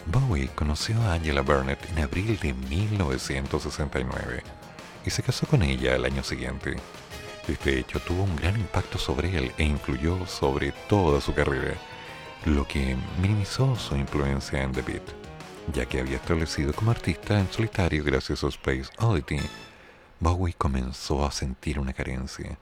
[0.04, 4.42] Bowie conoció a Angela Burnett en abril de 1969
[5.06, 6.76] y se casó con ella al año siguiente.
[7.48, 11.76] Este hecho tuvo un gran impacto sobre él e influyó sobre toda su carrera,
[12.44, 15.02] lo que minimizó su influencia en The Beat,
[15.72, 19.38] ya que había establecido como artista en solitario gracias a Space Oddity.
[20.18, 22.58] Bowie comenzó a sentir una carencia,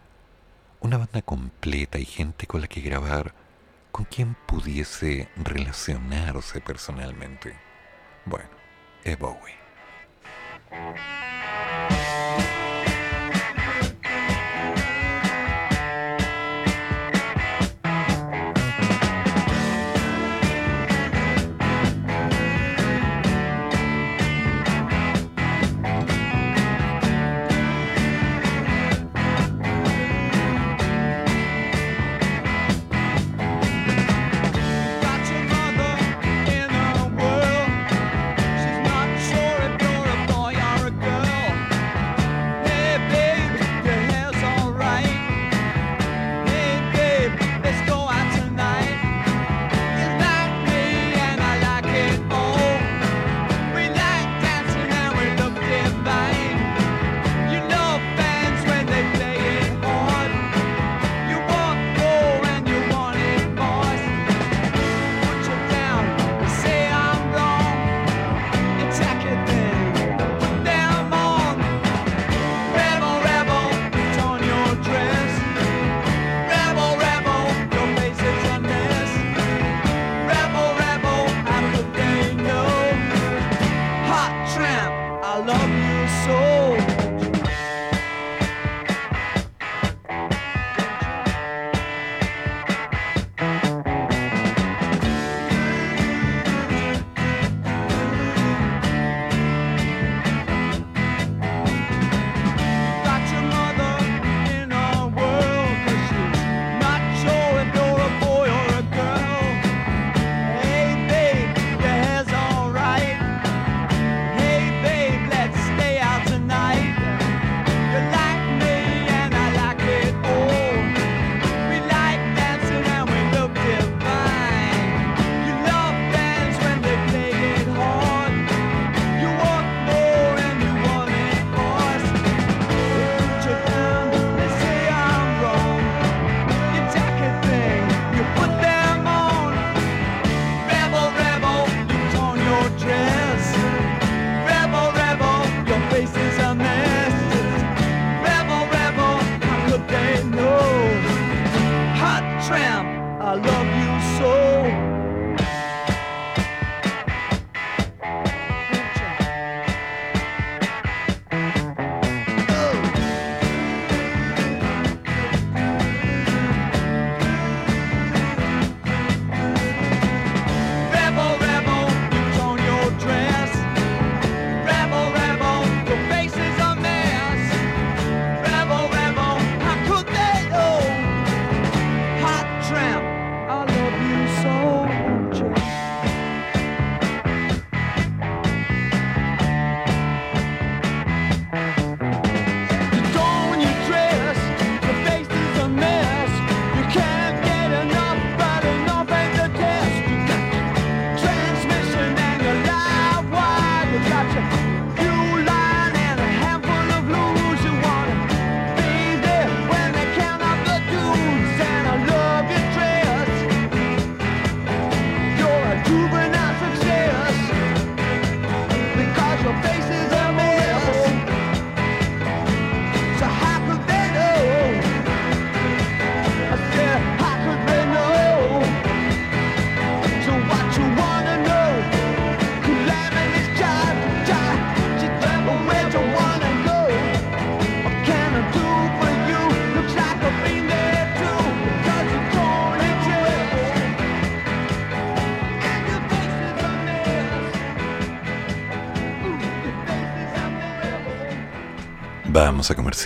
[0.81, 3.35] una banda completa y gente con la que grabar,
[3.91, 7.55] con quien pudiese relacionarse personalmente.
[8.27, 8.51] Bueno,
[9.05, 9.55] es Bowie.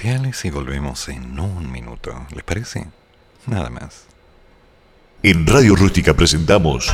[0.04, 2.26] Comerciales y volvemos en un minuto.
[2.34, 2.86] ¿Les parece?
[3.46, 4.04] Nada más.
[5.22, 6.92] En Radio Rústica presentamos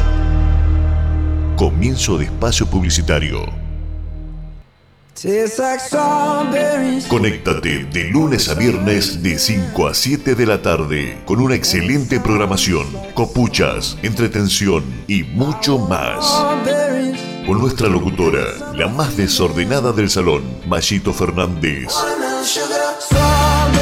[1.56, 3.46] Comienzo de Espacio Publicitario.
[7.08, 12.20] Conéctate de lunes a viernes de 5 a 7 de la tarde con una excelente
[12.20, 16.24] programación, copuchas, entretención y mucho más.
[17.44, 21.88] Con nuestra locutora, la más desordenada del salón, Mayito Fernández.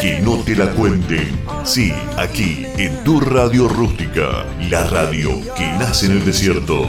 [0.08, 1.38] Que no te la cuenten.
[1.64, 6.86] Sí, aquí, en tu radio rústica, la radio que nace en el desierto.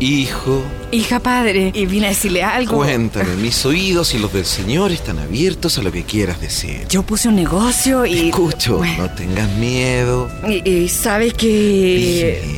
[0.00, 0.62] Hijo,
[0.92, 2.76] Hija padre, y vine a decirle algo.
[2.76, 6.86] cuéntame, mis oídos y los del Señor están abiertos a lo que quieras decir.
[6.90, 8.28] Yo puse un negocio y.
[8.28, 10.30] Escucho, Bueno, no tengas miedo.
[10.46, 12.57] y, y sabe que.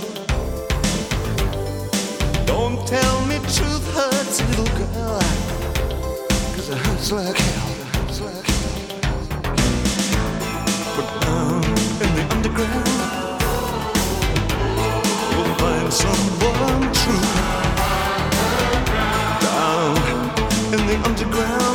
[2.47, 5.21] Don't tell me truth hurts, little girl.
[6.55, 6.69] Cause.
[6.71, 7.69] It hurts like hell.
[10.97, 12.89] But down in the underground,
[15.33, 17.61] you'll find someone true.
[20.93, 21.72] The underground,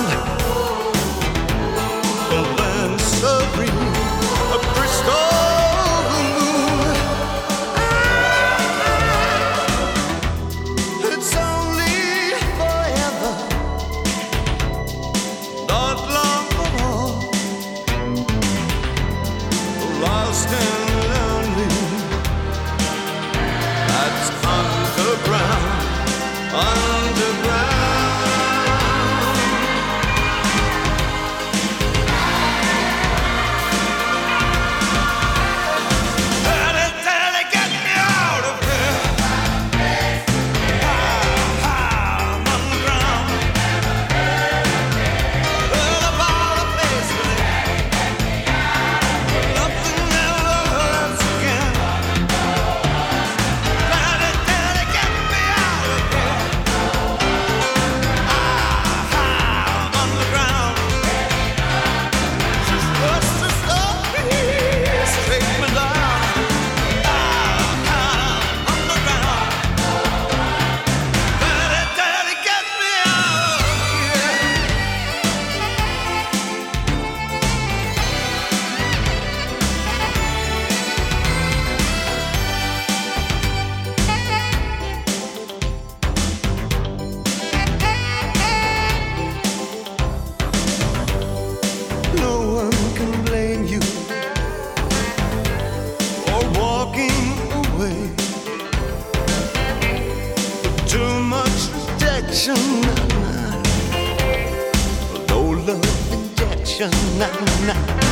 [107.17, 108.06] なな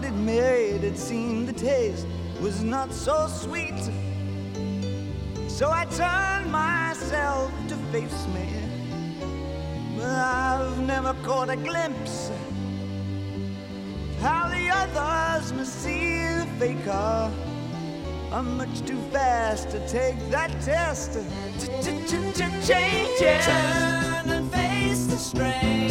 [0.00, 2.06] what it made, it seemed the taste
[2.40, 3.78] was not so sweet.
[5.46, 8.48] So I turned myself to face me.
[9.98, 17.30] But I've never caught a glimpse of how the others must see the faker.
[18.32, 21.12] I'm much too fast to take that test.
[22.66, 23.42] Change it.
[23.42, 25.89] Turn and face the strain.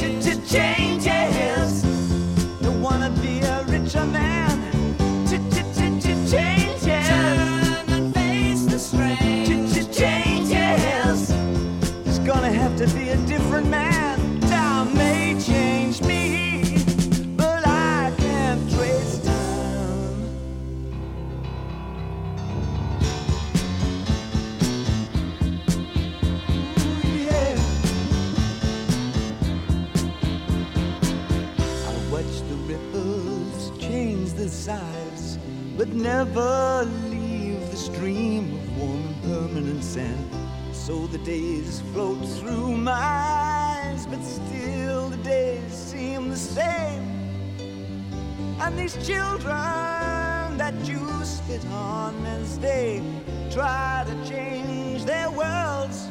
[48.79, 53.01] these children that you spit on as they
[53.51, 56.07] try to change their worlds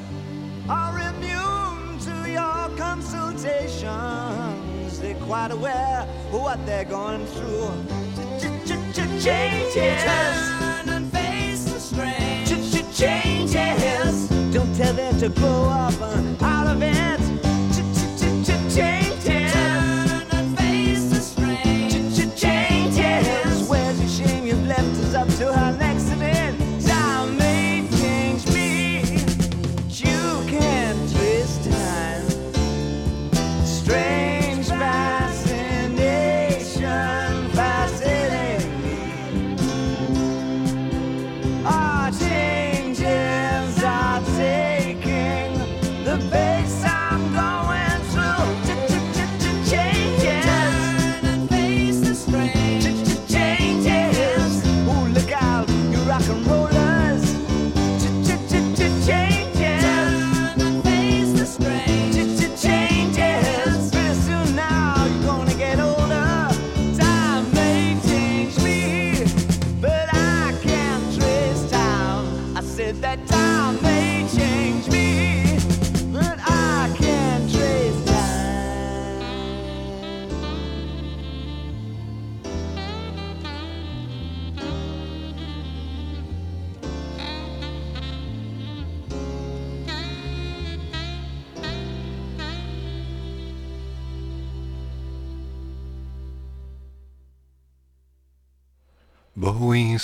[0.69, 5.01] are immune to your consultations.
[5.01, 7.71] They're quite aware of what they're going through.
[9.19, 10.39] Changes
[11.13, 11.93] face.
[12.99, 14.29] Changes.
[14.53, 17.18] Don't tell them to grow up uh, out of it.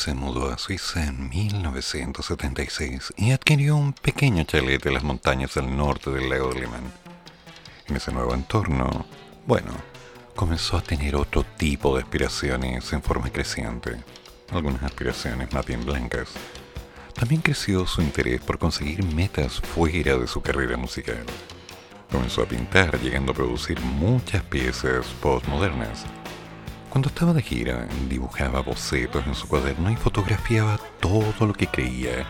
[0.05, 5.75] Se mudó a Suiza en 1976 y adquirió un pequeño chalet en las montañas al
[5.75, 6.93] norte del lago de Limán.
[7.87, 9.07] En ese nuevo entorno,
[9.47, 9.71] bueno,
[10.35, 13.97] comenzó a tener otro tipo de aspiraciones en forma creciente,
[14.51, 16.29] algunas aspiraciones más bien blancas.
[17.15, 21.25] También creció su interés por conseguir metas fuera de su carrera musical.
[22.13, 26.05] Comenzó a pintar, llegando a producir muchas piezas postmodernas.
[26.95, 32.25] Cuando estaba de gira, dibujaba bocetos en su cuaderno y fotografiaba todo lo que creía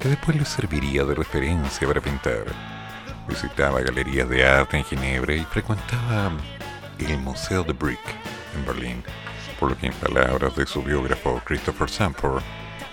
[0.00, 2.46] que después le serviría de referencia para pintar.
[3.28, 6.32] Visitaba galerías de arte en Ginebra y frecuentaba
[6.98, 8.00] el Museo de Brick
[8.56, 9.04] en Berlín,
[9.60, 12.42] por lo que en palabras de su biógrafo Christopher Sanford,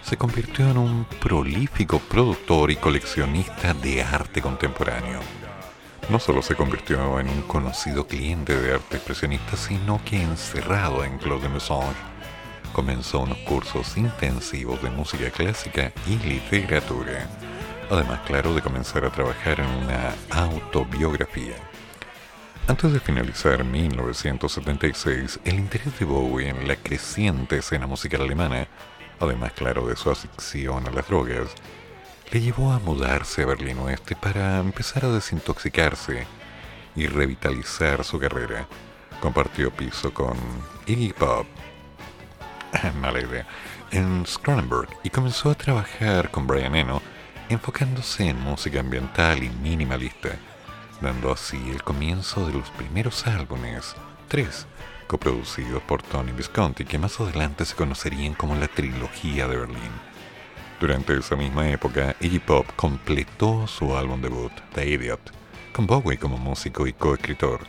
[0.03, 5.46] se convirtió en un prolífico productor y coleccionista de arte contemporáneo.
[6.09, 11.17] No solo se convirtió en un conocido cliente de arte expresionista, sino que encerrado en
[11.17, 11.93] Claude Maison,
[12.71, 17.27] comenzó unos cursos intensivos de música clásica y literatura.
[17.89, 21.55] Además, claro, de comenzar a trabajar en una autobiografía.
[22.69, 28.69] Antes de finalizar 1976, el interés de Bowie en la creciente escena musical alemana,
[29.19, 31.49] además, claro, de su adicción a las drogas,
[32.31, 36.27] le llevó a mudarse a Berlín Oeste para empezar a desintoxicarse
[36.95, 38.67] y revitalizar su carrera.
[39.21, 40.37] Compartió piso con
[40.85, 41.47] Iggy Pop,
[43.01, 43.47] mala idea,
[43.91, 47.01] en Cronenberg y comenzó a trabajar con Brian Eno,
[47.49, 50.31] enfocándose en música ambiental y minimalista,
[51.01, 53.95] dando así el comienzo de los primeros álbumes,
[54.27, 54.67] tres,
[55.07, 60.06] coproducidos por Tony Visconti, que más adelante se conocerían como la trilogía de Berlín.
[60.79, 65.31] Durante esa misma época, Iggy Pop completó su álbum debut, The Idiot,
[65.73, 67.61] con Bowie como músico y coescritor,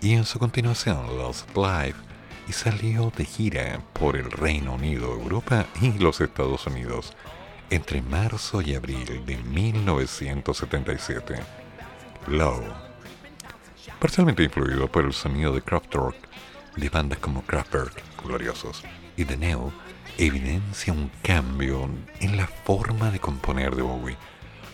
[0.00, 1.98] y en su continuación, Lost Life,
[2.48, 7.14] y salió de gira por el Reino Unido, Europa y los Estados Unidos
[7.70, 11.36] entre marzo y abril de 1977.
[12.26, 12.64] Low.
[14.00, 16.16] Parcialmente influido por el sonido de Kraftwerk,
[16.76, 18.82] de bandas como Kraftwerk, gloriosos,
[19.16, 19.72] y The Neo,
[20.18, 21.88] evidencia un cambio
[22.18, 24.16] en la forma de componer de Bowie,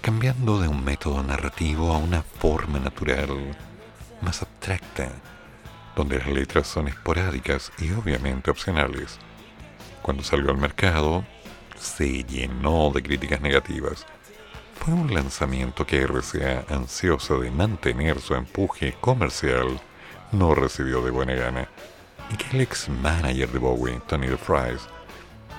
[0.01, 3.55] cambiando de un método narrativo a una forma natural,
[4.23, 5.11] más abstracta,
[5.95, 9.19] donde las letras son esporádicas y obviamente opcionales.
[10.01, 11.27] Cuando salió al mercado,
[11.79, 14.07] se llenó de críticas negativas.
[14.81, 19.79] Fue un lanzamiento que RCA, ansiosa de mantener su empuje comercial,
[20.33, 21.69] no recibió de buena gana,
[22.33, 24.89] y que el ex manager de Bowie, Tony DeFries,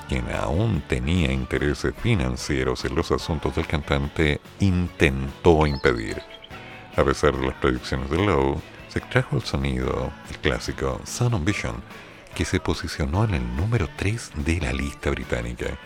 [0.07, 6.21] quien aún tenía intereses financieros en los asuntos del cantante, intentó impedir.
[6.95, 11.43] A pesar de las predicciones de Lowe, se extrajo el sonido, el clásico Son of
[11.43, 11.75] Vision,
[12.33, 15.77] que se posicionó en el número 3 de la lista británica.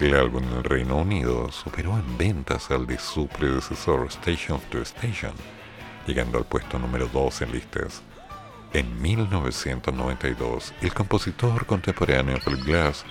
[0.00, 4.82] El álbum en el Reino Unido superó en ventas al de su predecesor Station to
[4.82, 5.32] Station,
[6.06, 8.02] llegando al puesto número 2 en listas.
[8.72, 13.04] En 1992, el compositor contemporáneo Philip Glass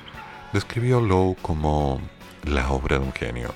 [0.54, 2.02] describió Lowe como
[2.44, 3.54] la obra de un genio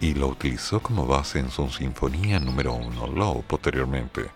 [0.00, 4.30] y lo utilizó como base en su sinfonía número 1 Lowe posteriormente.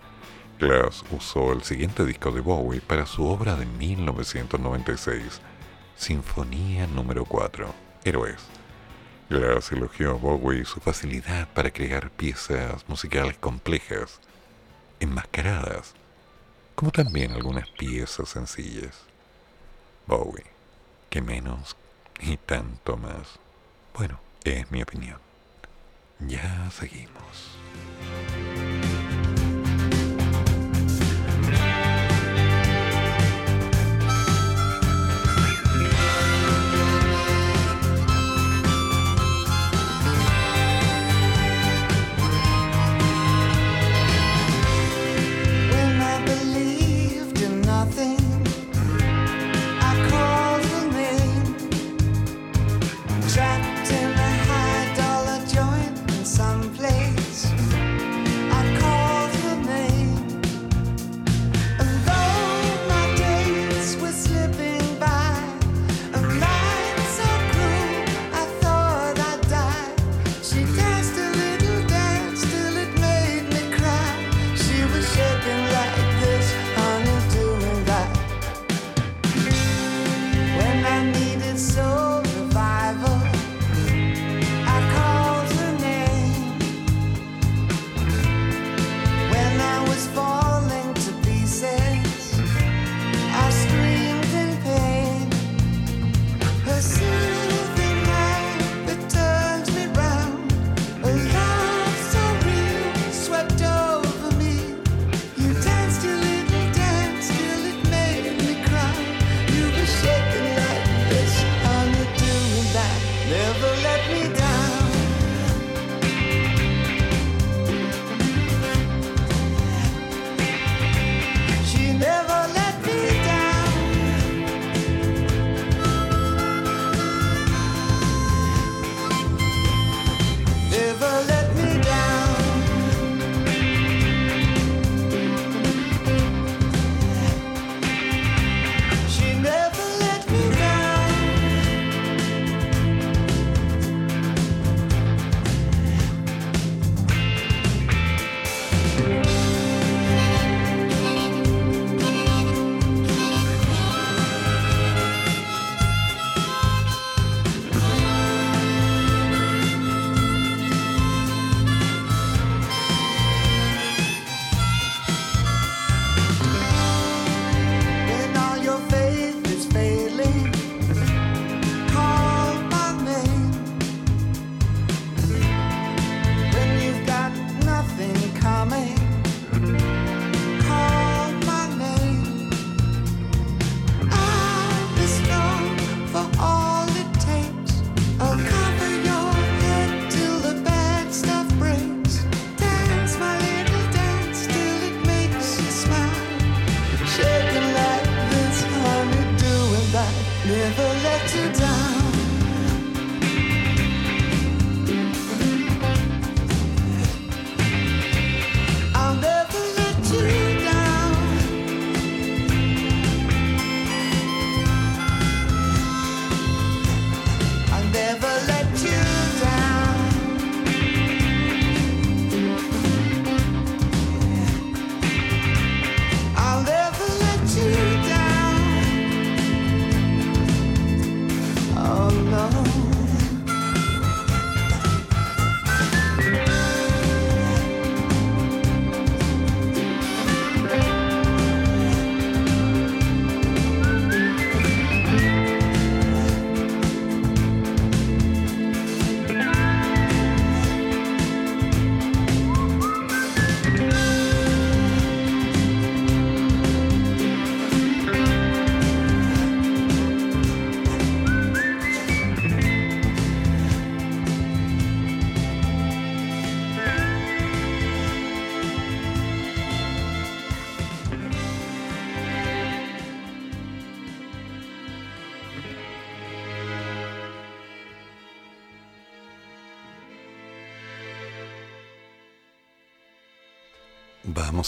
[0.59, 5.41] Glass usó el siguiente disco de Bowie para su obra de 1996,
[5.97, 8.43] Sinfonía número 4, Héroes.
[9.31, 14.21] Glass elogió a Bowie su facilidad para crear piezas musicales complejas,
[14.99, 15.95] enmascaradas,
[16.75, 18.99] como también algunas piezas sencillas.
[20.07, 20.45] Bowie,
[21.09, 21.77] que menos
[22.21, 23.39] y tanto más.
[23.95, 25.19] Bueno, es mi opinión.
[26.21, 27.59] Ya seguimos.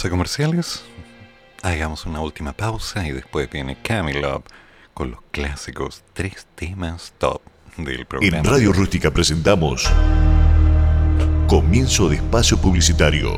[0.03, 0.83] Vamos a comerciales.
[1.63, 4.43] Hagamos una última pausa y después viene Camelot
[4.95, 7.41] con los clásicos tres temas top
[7.77, 8.39] del programa.
[8.39, 9.89] En Radio Rústica presentamos
[11.47, 13.37] Comienzo de Espacio Publicitario.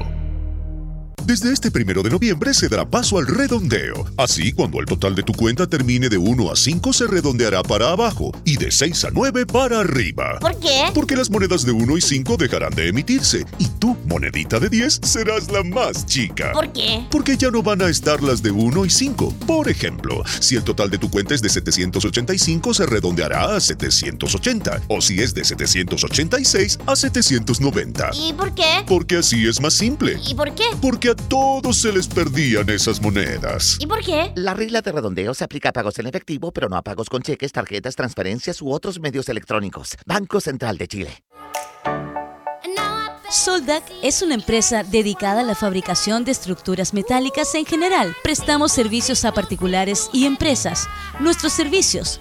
[1.26, 4.04] Desde este primero de noviembre se dará paso al redondeo.
[4.18, 7.92] Así, cuando el total de tu cuenta termine de 1 a 5, se redondeará para
[7.92, 10.38] abajo y de 6 a 9 para arriba.
[10.40, 10.84] ¿Por qué?
[10.94, 15.00] Porque las monedas de 1 y 5 dejarán de emitirse y tu monedita de 10
[15.02, 16.52] serás la más chica.
[16.52, 17.04] ¿Por qué?
[17.10, 19.34] Porque ya no van a estar las de 1 y 5.
[19.46, 24.80] Por ejemplo, si el total de tu cuenta es de 785, se redondeará a 780.
[24.88, 28.10] O si es de 786, a 790.
[28.14, 28.82] ¿Y por qué?
[28.86, 30.18] Porque así es más simple.
[30.26, 30.64] ¿Y por qué?
[30.80, 33.76] Porque a todos se les perdían esas monedas.
[33.80, 34.32] ¿Y por qué?
[34.34, 37.20] La regla de redondeo se aplica a pagos en efectivo, pero no a pagos con
[37.20, 39.98] cheques, tarjetas, transferencias u otros medios electrónicos.
[40.06, 41.22] Banco Central de Chile.
[43.34, 48.14] Soldac es una empresa dedicada a la fabricación de estructuras metálicas en general.
[48.22, 50.86] Prestamos servicios a particulares y empresas.
[51.18, 52.20] Nuestros servicios: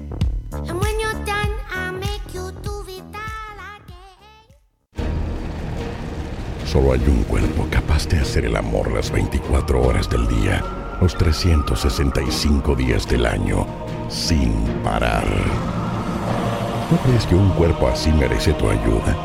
[6.71, 10.63] Solo hay un cuerpo capaz de hacer el amor las 24 horas del día,
[11.01, 13.67] los 365 días del año,
[14.07, 15.25] sin parar.
[16.89, 19.17] ¿No crees que un cuerpo así merece tu ayuda?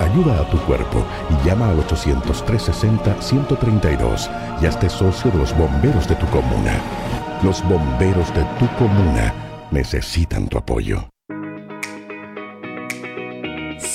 [0.00, 4.28] Ayuda a tu cuerpo y llama al 800-360-132
[4.60, 6.80] y hazte socio de los bomberos de tu comuna.
[7.44, 9.32] Los bomberos de tu comuna
[9.70, 11.08] necesitan tu apoyo.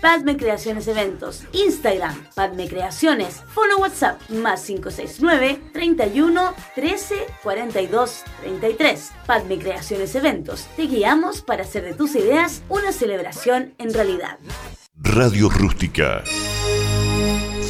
[0.00, 9.12] Padme Creaciones Eventos, Instagram, Padme Creaciones, Fono WhatsApp, más 569 31 13 42 33.
[9.26, 14.38] Padme Creaciones Eventos, te guiamos para hacer de tus ideas una celebración en realidad.
[14.94, 16.22] Radio Rústica.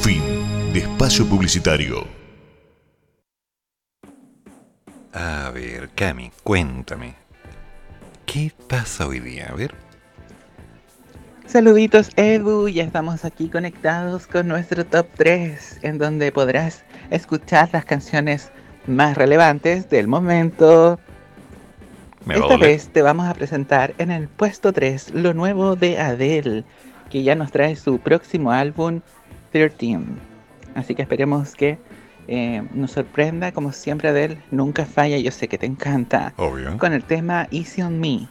[0.02, 2.06] Fin de espacio publicitario.
[5.14, 7.16] A ver, Cami, cuéntame.
[8.26, 9.48] ¿Qué pasa hoy día?
[9.50, 9.87] A ver.
[11.48, 17.86] Saluditos Edu, ya estamos aquí conectados con nuestro top 3, en donde podrás escuchar las
[17.86, 18.50] canciones
[18.86, 21.00] más relevantes del momento.
[22.26, 26.64] Me Esta vez te vamos a presentar en el puesto 3 lo nuevo de Adele,
[27.08, 29.00] que ya nos trae su próximo álbum
[29.52, 30.00] 13.
[30.74, 31.78] Así que esperemos que
[32.26, 36.76] eh, nos sorprenda, como siempre Adele, nunca falla, yo sé que te encanta, Obvio.
[36.76, 38.28] con el tema Easy on Me.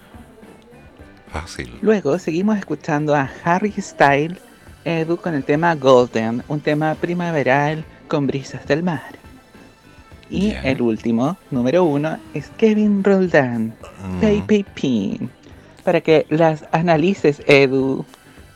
[1.31, 1.77] Fácil.
[1.81, 4.37] Luego seguimos escuchando a Harry Style
[4.85, 9.17] Edu con el tema Golden, un tema primaveral con brisas del mar.
[10.29, 14.19] Y el último, número uno, es Kevin Roldán, Mm.
[14.19, 15.29] PPP,
[15.83, 18.05] para que las analices, Edu.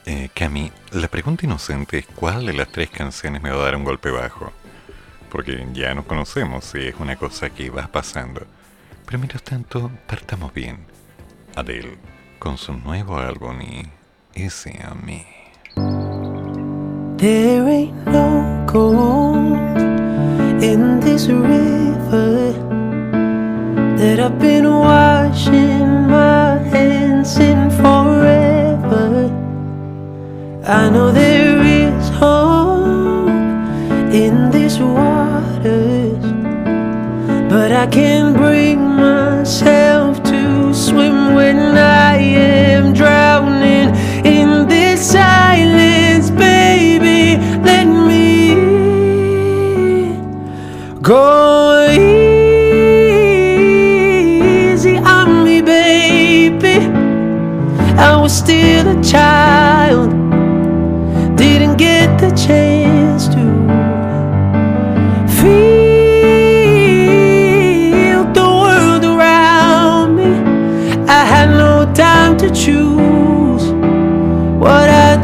[0.06, 3.76] Eh, Cami, la pregunta inocente es cuál de las tres canciones me va a dar
[3.76, 4.52] un golpe bajo.
[5.30, 8.42] Porque ya nos conocemos y es una cosa que va pasando.
[9.06, 10.78] Pero mientras tanto, partamos bien.
[11.56, 11.98] Adele,
[12.42, 13.88] con su nuevo álbum y
[14.34, 15.24] ese a mí.
[17.18, 19.60] There ain't no gold
[20.64, 22.54] in this river
[23.96, 29.30] that I've been washing my hands in forever.
[30.66, 33.30] I know there is hope
[34.12, 36.26] in these waters,
[37.52, 40.01] but I can't bring myself
[40.92, 43.96] swim when I am drowning
[44.26, 47.38] in this silence, baby.
[47.64, 48.56] Let me
[51.02, 51.88] go
[54.74, 56.78] easy on me, baby.
[57.98, 60.10] I was still a child,
[61.38, 62.71] didn't get the chance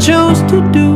[0.07, 0.89] chose to do.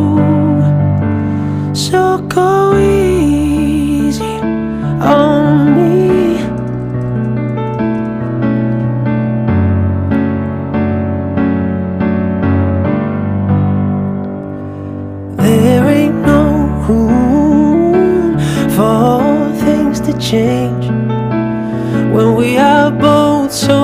[1.75, 4.37] So go easy
[5.03, 6.37] on me.
[15.35, 16.43] There ain't no
[16.87, 18.39] room
[18.77, 19.19] for
[19.65, 20.85] things to change
[22.15, 23.80] when we are both so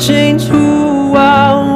[0.00, 1.69] I changed who I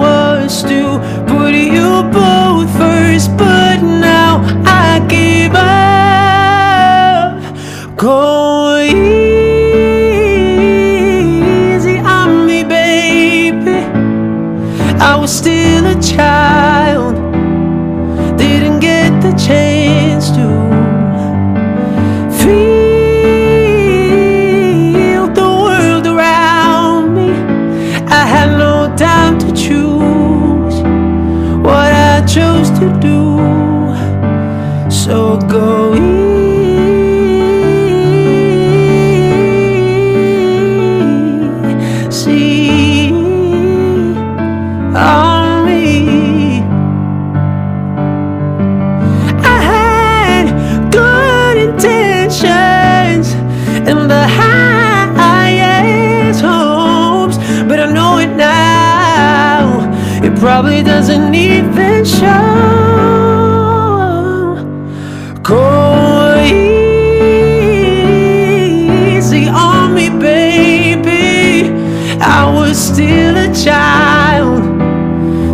[72.75, 74.63] was still a child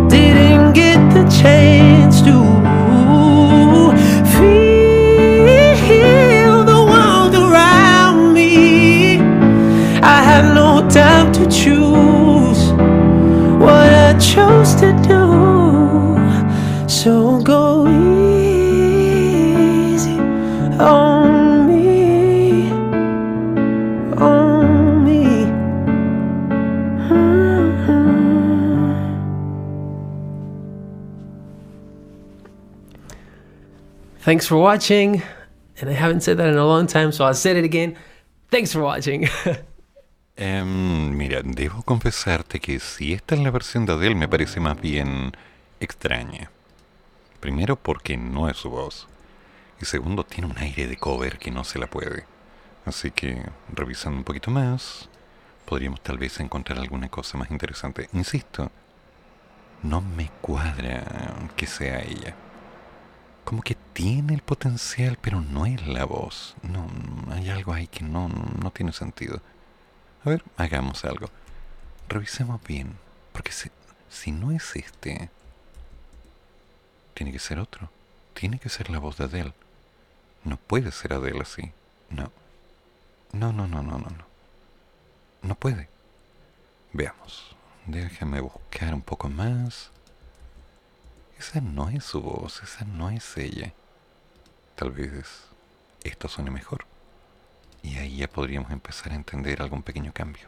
[0.09, 2.35] didn't get the chance to
[5.87, 9.19] feel the world around me.
[10.01, 12.61] I had no time to choose
[13.65, 15.20] what I chose to do.
[34.31, 35.21] Thanks for watching.
[35.81, 37.97] And I haven't said that in a long time, so I'll say it again.
[38.49, 39.27] Thanks for watching.
[40.37, 44.79] Em, mira, debo confesarte que si esta es la versión de Adele me parece más
[44.79, 45.33] bien
[45.81, 46.49] extraña.
[47.41, 49.09] Primero porque no es su voz.
[49.81, 52.23] Y segundo, tiene un aire de cover que no se la puede.
[52.85, 55.09] Así que, revisando un poquito más,
[55.65, 58.07] podríamos tal vez encontrar alguna cosa más interesante.
[58.13, 58.71] Insisto,
[59.83, 61.03] no me cuadra
[61.57, 62.33] que sea ella.
[63.51, 66.55] Como que tiene el potencial, pero no es la voz.
[66.63, 66.87] No,
[67.33, 69.41] hay algo ahí que no, no tiene sentido.
[70.23, 71.29] A ver, hagamos algo.
[72.07, 72.95] Revisemos bien,
[73.33, 73.69] porque si,
[74.09, 75.29] si no es este,
[77.13, 77.89] tiene que ser otro.
[78.35, 79.53] Tiene que ser la voz de Adele.
[80.45, 81.73] No puede ser Adele así.
[82.09, 82.31] No.
[83.33, 84.25] No, no, no, no, no, no.
[85.41, 85.89] No puede.
[86.93, 87.53] Veamos.
[87.85, 89.91] Déjame buscar un poco más.
[91.41, 93.73] Esa no es su voz, esa no es ella.
[94.75, 95.11] Tal vez
[96.03, 96.85] esto suene mejor.
[97.81, 100.47] Y ahí ya podríamos empezar a entender algún pequeño cambio.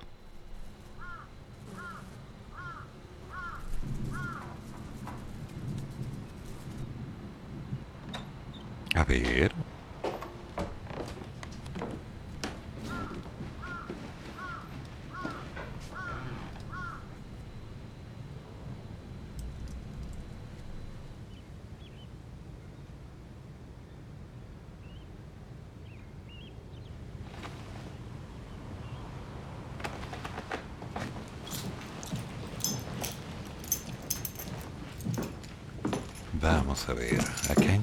[8.93, 9.51] A ver.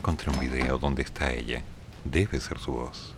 [0.01, 1.63] encontré un video donde está ella.
[2.05, 3.13] Debe ser su voz.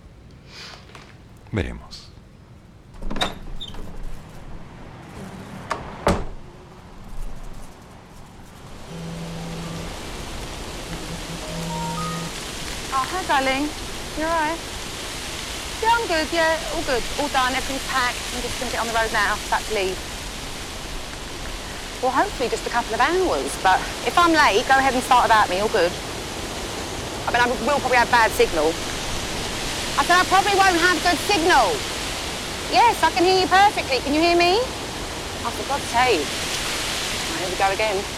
[1.52, 2.08] Veremos.
[12.90, 13.68] Oh, hi, darling.
[14.18, 14.58] You're right.
[15.80, 16.26] Yeah, I'm good.
[16.32, 17.02] Yeah, all good.
[17.20, 17.54] All done.
[17.54, 18.18] Everything's packed.
[18.34, 19.36] I'm just going to get on the road now.
[19.50, 19.98] Back to leave.
[22.02, 23.56] Well, hopefully just a couple of hours.
[23.62, 25.60] But if I'm late, go ahead and start about me.
[25.60, 25.92] All good.
[27.26, 28.68] I mean, I will probably have bad signal.
[29.98, 31.76] I said, I probably won't have good signal.
[32.72, 33.98] Yes, I can hear you perfectly.
[34.00, 34.58] Can you hear me?
[35.44, 36.26] I said, God's sake.
[37.38, 38.11] Here we go again.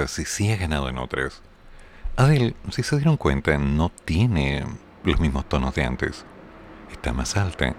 [0.00, 1.42] cosas y sí ha ganado en otras.
[2.16, 4.64] Adele, si se dieron cuenta, no tiene
[5.04, 6.24] los mismos tonos de antes.
[6.90, 7.74] Está más alta.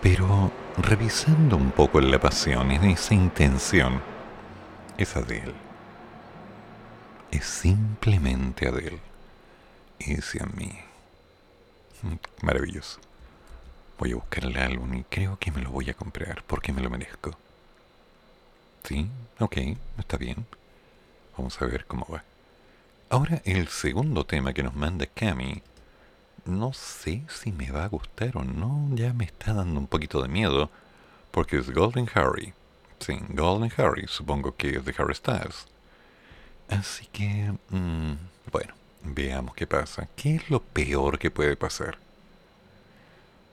[0.00, 4.00] Pero revisando un poco la pasión, en esa intención,
[4.96, 5.54] es Adele.
[7.30, 9.00] Es simplemente Adele.
[9.98, 10.70] Hice a mí.
[12.02, 13.00] Mm, maravilloso.
[13.98, 16.80] Voy a buscar el álbum y creo que me lo voy a comprar porque me
[16.80, 17.36] lo merezco.
[18.84, 19.08] Sí,
[19.40, 19.56] ok,
[19.98, 20.46] está bien.
[21.38, 22.24] Vamos a ver cómo va.
[23.10, 25.62] Ahora el segundo tema que nos manda Cami.
[26.44, 30.20] No sé si me va a gustar o no, ya me está dando un poquito
[30.20, 30.68] de miedo.
[31.30, 32.52] Porque es Golden Harry.
[32.98, 35.66] Sí, Golden Harry, supongo que es de Harry Styles.
[36.68, 38.14] Así que, mm,
[38.50, 38.74] bueno,
[39.04, 40.08] veamos qué pasa.
[40.16, 41.98] ¿Qué es lo peor que puede pasar?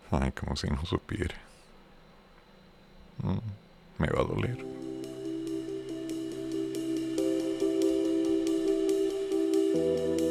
[0.09, 1.35] Ay, como si no supiera.
[3.21, 3.37] Mm,
[3.99, 4.74] me va a doler.
[9.75, 10.24] Golden,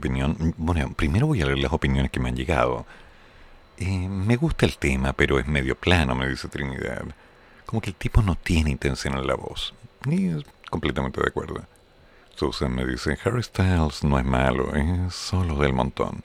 [0.00, 0.54] opinión.
[0.56, 2.86] Bueno, primero voy a leer las opiniones que me han llegado.
[3.78, 7.04] Eh, me gusta el tema, pero es medio plano, me dice Trinidad.
[7.64, 9.72] Como que el tipo no tiene intención en la voz.
[10.06, 11.62] Y es completamente de acuerdo.
[12.34, 16.22] Susan me dice, Harry Styles no es malo, es solo del montón.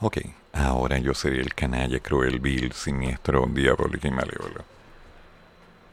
[0.00, 0.18] Ok,
[0.52, 4.64] ahora yo seré el canalla, cruel, vil, siniestro, diabólico y malévolo.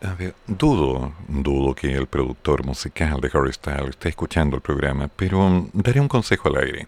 [0.02, 5.07] A ver, dudo, dudo que el productor musical de Harry Styles esté escuchando el programa,
[5.07, 6.88] pero daré un consejo al aire.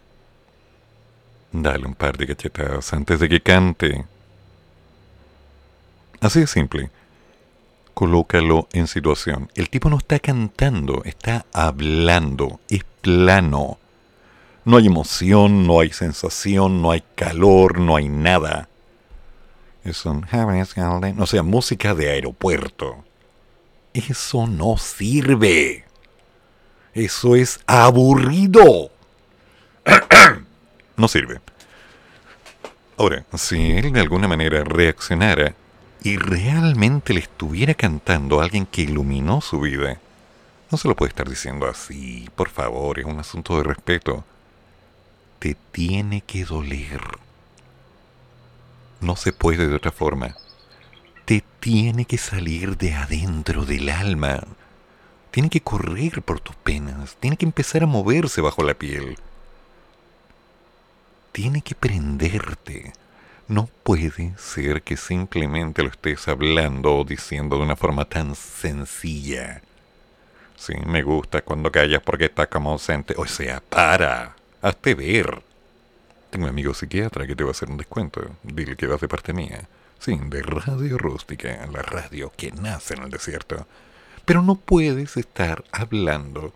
[1.52, 4.06] Dale un par de cachetadas antes de que cante.
[6.22, 6.91] Así de simple.
[7.99, 9.49] colócalo en situación.
[9.56, 13.77] El tipo no está cantando, está hablando, es plano.
[14.64, 18.69] No hay emoción, no hay sensación, no hay calor, no hay nada.
[19.84, 23.03] Es o sea, música de aeropuerto.
[23.93, 25.85] Eso no sirve.
[26.93, 28.91] Eso es aburrido.
[30.97, 31.39] no sirve.
[32.97, 35.56] Ahora, si él de alguna manera reaccionara
[36.03, 39.99] y realmente le estuviera cantando a alguien que iluminó su vida,
[40.69, 44.23] no se lo puede estar diciendo así, por favor, es un asunto de respeto.
[45.39, 47.01] Te tiene que doler.
[49.02, 50.36] No se puede de otra forma.
[51.26, 54.42] Te tiene que salir de adentro del alma.
[55.32, 57.16] Tiene que correr por tus penas.
[57.20, 59.18] Tiene que empezar a moverse bajo la piel.
[61.32, 62.94] Tiene que prenderte.
[63.48, 69.62] No puede ser que simplemente lo estés hablando o diciendo de una forma tan sencilla.
[70.56, 73.14] Sí, me gusta cuando callas porque estás como ausente.
[73.18, 74.36] O sea, para.
[74.62, 75.42] Hazte ver.
[76.30, 78.22] Tengo un amigo psiquiatra que te va a hacer un descuento.
[78.43, 79.68] Dile que vas de parte mía.
[79.99, 83.68] Sí, de Radio Rústica, la radio que nace en el desierto.
[84.26, 86.53] Pero no puedes estar hablando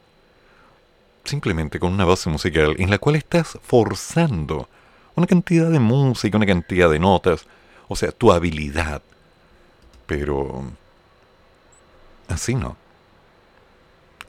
[1.23, 4.69] simplemente con una base musical en la cual estás forzando
[5.15, 7.45] una cantidad de música, una cantidad de notas,
[7.87, 9.01] o sea, tu habilidad.
[10.05, 10.63] Pero
[12.27, 12.75] así no.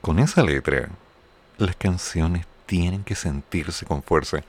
[0.01, 0.89] Con esa letra,
[1.59, 4.43] las canciones tienen que sentirse con fuerza.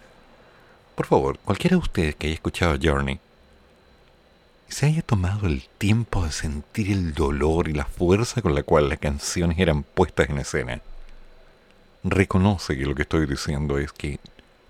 [0.95, 3.19] Por favor, cualquiera de ustedes que haya escuchado Journey,
[4.69, 8.89] se haya tomado el tiempo de sentir el dolor y la fuerza con la cual
[8.89, 10.81] las canciones eran puestas en escena,
[12.03, 14.19] reconoce que lo que estoy diciendo es que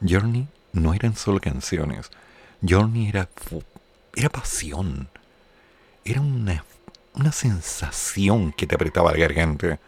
[0.08, 2.10] Journey no eran solo canciones.
[2.68, 3.30] Journey era,
[4.16, 5.08] era pasión.
[6.04, 6.64] Era una,
[7.14, 9.80] una sensación que te apretaba la garganta.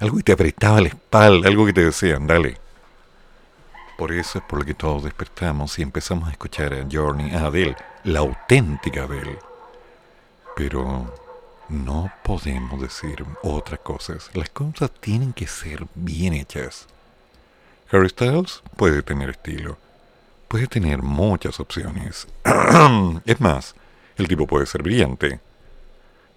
[0.00, 2.58] Algo que te apretaba la espalda, algo que te decían, dale.
[3.96, 7.46] Por eso es por lo que todos despertamos y empezamos a escuchar a Journey, a
[7.46, 9.38] Adele, la auténtica Adele.
[10.54, 11.12] Pero
[11.70, 14.30] no podemos decir otras cosas.
[14.34, 16.86] Las cosas tienen que ser bien hechas.
[17.90, 19.78] Harry Styles puede tener estilo.
[20.48, 22.28] Puede tener muchas opciones.
[23.24, 23.74] es más,
[24.16, 25.40] el tipo puede ser brillante.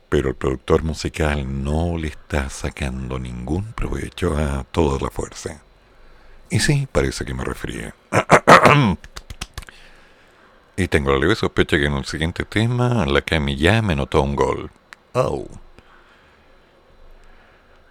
[0.08, 5.62] Pero el productor musical no le está sacando ningún provecho a toda la fuerza.
[6.50, 7.94] Y sí, parece que me refería.
[10.78, 14.22] y tengo la leve sospecha que en el siguiente tema la Cami ya me notó
[14.22, 14.72] un gol.
[15.14, 15.48] Oh.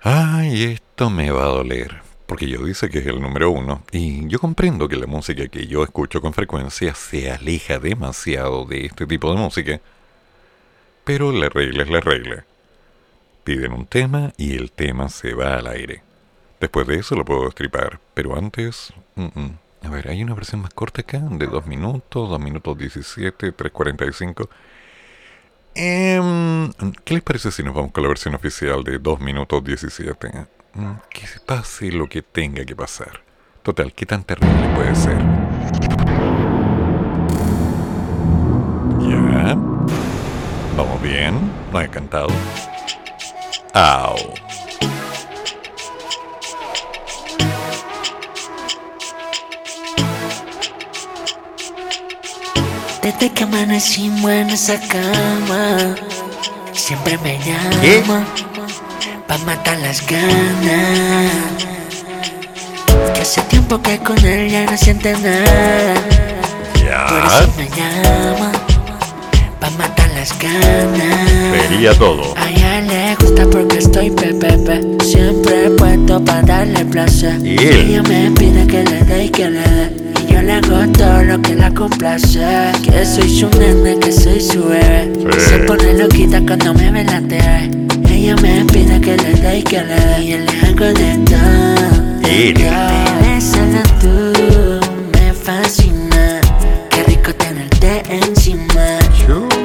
[0.03, 2.03] Ay, esto me va a doler.
[2.27, 3.83] Porque yo dice que es el número uno.
[3.91, 8.87] Y yo comprendo que la música que yo escucho con frecuencia se aleja demasiado de
[8.87, 9.81] este tipo de música.
[11.05, 12.45] Pero la regla es la regla.
[13.45, 16.03] Piden un tema y el tema se va al aire.
[16.61, 18.01] Después de eso lo puedo destripar.
[18.15, 18.93] Pero antes...
[19.85, 24.49] A ver, hay una versión más corta acá, de 2 minutos, 2 minutos 17, 3.45.
[25.75, 26.73] Em,
[27.05, 30.29] ¿Qué les parece si nos vamos con la versión oficial de 2 minutos 17?
[30.75, 33.21] Mm, Que se pase lo que tenga que pasar.
[33.63, 35.19] Total, ¿qué tan terrible puede ser?
[39.01, 39.55] Ya.
[40.77, 41.35] Vamos bien.
[41.73, 42.29] No he cantado.
[43.75, 44.17] Au.
[53.09, 55.95] Desde que amanecimos en esa cama,
[56.75, 58.27] siempre me llama
[59.27, 61.33] pa' matar las ganas.
[63.15, 65.95] Que hace tiempo que con él ya no siente nada.
[66.75, 67.39] Por Ya.
[67.39, 68.53] eso me llama
[69.59, 71.63] pa' matar las ganas.
[71.63, 72.35] Sería todo.
[72.37, 74.83] A ella le gusta porque estoy pepepe.
[75.03, 77.41] Siempre puesto para darle placer.
[77.43, 77.77] Y él.
[77.89, 80.09] Ella me pide que le dé y que le dé.
[80.39, 82.39] Yo le hago todo lo que la complace.
[82.85, 85.13] Que soy su nene, que soy su bebé.
[85.17, 85.41] Sí.
[85.41, 87.71] Se pone loquita cuando me ve la TV.
[88.09, 90.23] Ella me pide que le dé y que le dé.
[90.23, 92.31] Y yo le hago de todo.
[92.31, 92.55] Él.
[92.55, 96.41] Bebé, solo tú me fascina.
[96.91, 99.01] Qué rico tenerte encima.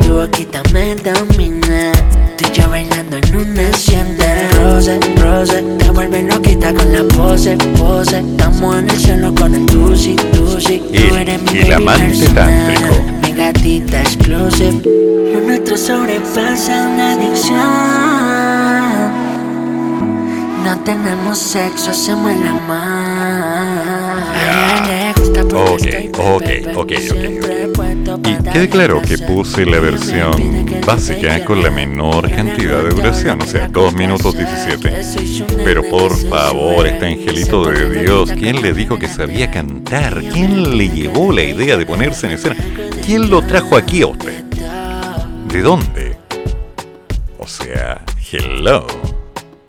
[0.01, 1.91] Tu boquita me domina.
[2.35, 3.02] Tú y yo bailando
[3.43, 4.49] en un desciende.
[4.59, 8.19] Rose, rose, te vuelve loquita con la pose, pose.
[8.19, 10.79] Estamos en el cielo con el tusi, tusi.
[10.79, 12.95] Tú eres mi el amante tántrico.
[13.21, 14.81] Mi gatita exclusive.
[15.33, 17.59] Lo nuestro sobrepasa una adicción.
[20.63, 23.72] No tenemos sexo, hacemos el amor.
[25.55, 26.43] Ok, ok,
[26.75, 28.23] ok, ok.
[28.25, 33.45] Y quede claro que puse la versión básica con la menor cantidad de duración, o
[33.45, 35.53] sea, 2 minutos 17.
[35.63, 40.23] Pero por favor, este angelito de Dios, ¿quién le dijo que sabía cantar?
[40.31, 42.55] ¿Quién le llevó la idea de ponerse en escena?
[43.05, 44.43] ¿Quién lo trajo aquí a usted?
[45.47, 46.17] ¿De dónde?
[47.37, 48.01] O sea,
[48.31, 48.87] hello.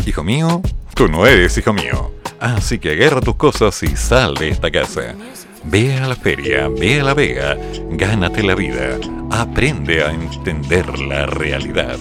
[0.06, 0.62] Hijo mío,
[0.94, 2.12] tú no eres hijo mío.
[2.40, 5.14] Así que agarra tus cosas y sal de esta casa.
[5.66, 7.56] Ve a la feria, ve a la vega,
[7.90, 8.98] gánate la vida,
[9.30, 11.96] aprende a entender la realidad.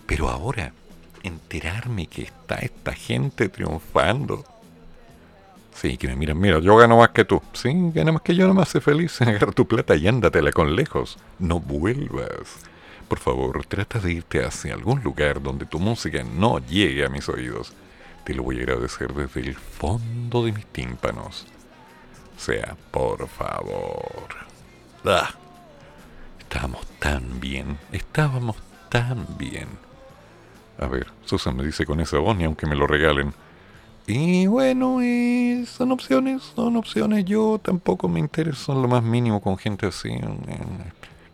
[0.08, 0.74] Pero ahora,
[1.22, 4.44] enterarme que está esta gente triunfando.
[5.76, 7.44] Sí, que me miran, mira, yo gano más que tú.
[7.54, 9.22] Sí, gana más que yo, no me hace feliz.
[9.22, 11.20] Agarra tu plata y ándatela con lejos.
[11.38, 12.67] No vuelvas.
[13.08, 17.30] Por favor, trata de irte hacia algún lugar donde tu música no llegue a mis
[17.30, 17.74] oídos.
[18.26, 21.48] Te lo voy a agradecer desde el fondo de mis tímpanos.
[22.36, 24.28] O sea, por favor.
[25.06, 25.30] Ah,
[26.40, 28.58] estábamos tan bien, estábamos
[28.90, 29.68] tan bien.
[30.78, 33.34] A ver, Susan me dice con esa voz, ni aunque me lo regalen.
[34.06, 35.00] Y bueno,
[35.66, 37.26] son opciones, son opciones.
[37.26, 40.10] Yo tampoco me intereso en lo más mínimo con gente así.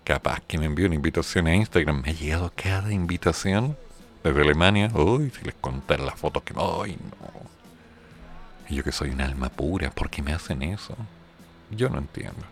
[0.04, 2.02] Capaz que me envíe una invitación a Instagram.
[2.02, 3.78] Me ha llegado cada invitación
[4.24, 4.92] desde Alemania.
[4.94, 6.54] Uy, si les contara las fotos que...
[6.58, 7.44] ¡Ay, no!
[8.70, 10.96] Y yo que soy un alma pura, ¿por qué me hacen eso?
[11.72, 12.46] Yo no entiendo.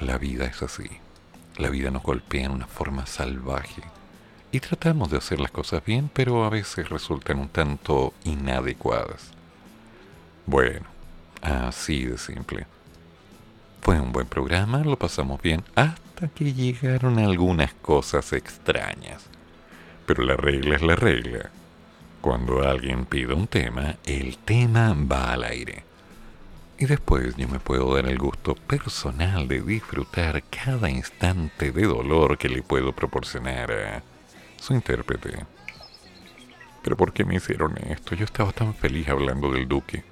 [0.00, 0.88] La vida es así.
[1.56, 3.82] La vida nos golpea en una forma salvaje.
[4.52, 9.30] Y tratamos de hacer las cosas bien, pero a veces resultan un tanto inadecuadas.
[10.46, 10.86] Bueno,
[11.42, 12.66] así de simple.
[13.82, 19.26] Fue un buen programa, lo pasamos bien, hasta que llegaron algunas cosas extrañas.
[20.06, 21.50] Pero la regla es la regla.
[22.20, 25.84] Cuando alguien pide un tema, el tema va al aire.
[26.78, 32.38] Y después yo me puedo dar el gusto personal de disfrutar cada instante de dolor
[32.38, 34.02] que le puedo proporcionar a
[34.58, 35.44] su intérprete.
[36.82, 38.14] Pero ¿por qué me hicieron esto?
[38.14, 40.04] Yo estaba tan feliz hablando del duque.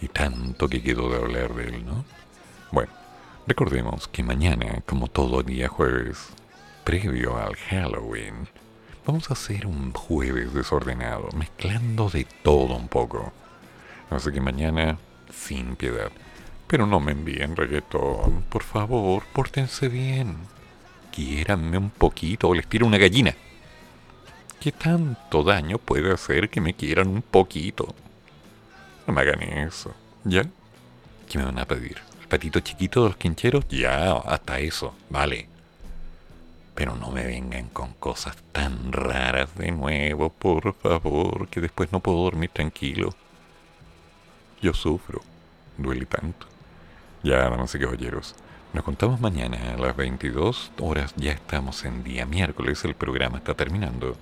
[0.00, 2.04] Y tanto que quedó de hablar de él, ¿no?
[2.72, 2.92] Bueno,
[3.46, 6.28] recordemos que mañana, como todo día jueves,
[6.84, 8.48] previo al Halloween,
[9.06, 13.32] vamos a hacer un jueves desordenado, mezclando de todo un poco.
[14.10, 14.98] Así que mañana,
[15.32, 16.10] sin piedad.
[16.66, 20.36] Pero no me envíen reggaetón, por favor, pórtense bien.
[21.12, 23.34] Quiéranme un poquito o les tiro una gallina.
[24.60, 27.94] ¿Qué tanto daño puede hacer que me quieran un poquito?
[29.06, 29.94] No me hagan eso,
[30.24, 30.42] ¿ya?
[31.28, 32.05] ¿Qué me van a pedir?
[32.26, 33.68] ¿El patito chiquito de los quincheros?
[33.68, 35.48] Ya, hasta eso, vale.
[36.74, 42.00] Pero no me vengan con cosas tan raras de nuevo, por favor, que después no
[42.00, 43.14] puedo dormir tranquilo.
[44.60, 45.22] Yo sufro,
[45.78, 46.48] duele tanto.
[47.22, 48.34] Ya, damas y caballeros,
[48.72, 53.54] nos contamos mañana a las 22 horas, ya estamos en día miércoles, el programa está
[53.54, 54.16] terminando.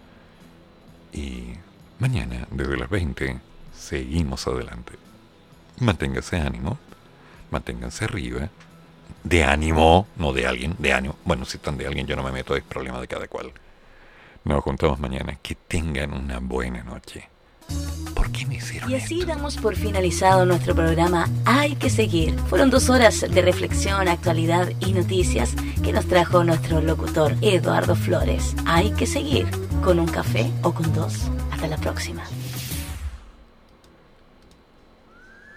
[1.11, 1.55] Y
[1.99, 3.41] mañana, desde las 20,
[3.73, 4.93] seguimos adelante.
[5.81, 6.79] Manténgase ánimo,
[7.55, 8.51] manténganse arriba.
[9.23, 11.17] De ánimo, no de alguien, de ánimo.
[11.25, 13.53] Bueno, si están de alguien, yo no me meto, es problema de cada cual.
[14.45, 15.39] Nos juntamos mañana.
[15.43, 17.29] Que tengan una buena noche.
[18.15, 22.39] ¿Por qué me hicieron Y así damos por finalizado nuestro programa Hay que seguir.
[22.51, 28.55] Fueron dos horas de reflexión, actualidad y noticias que nos trajo nuestro locutor Eduardo Flores.
[28.67, 29.47] Hay que seguir
[29.83, 31.31] con un café o con dos.
[31.51, 32.25] Hasta la próxima.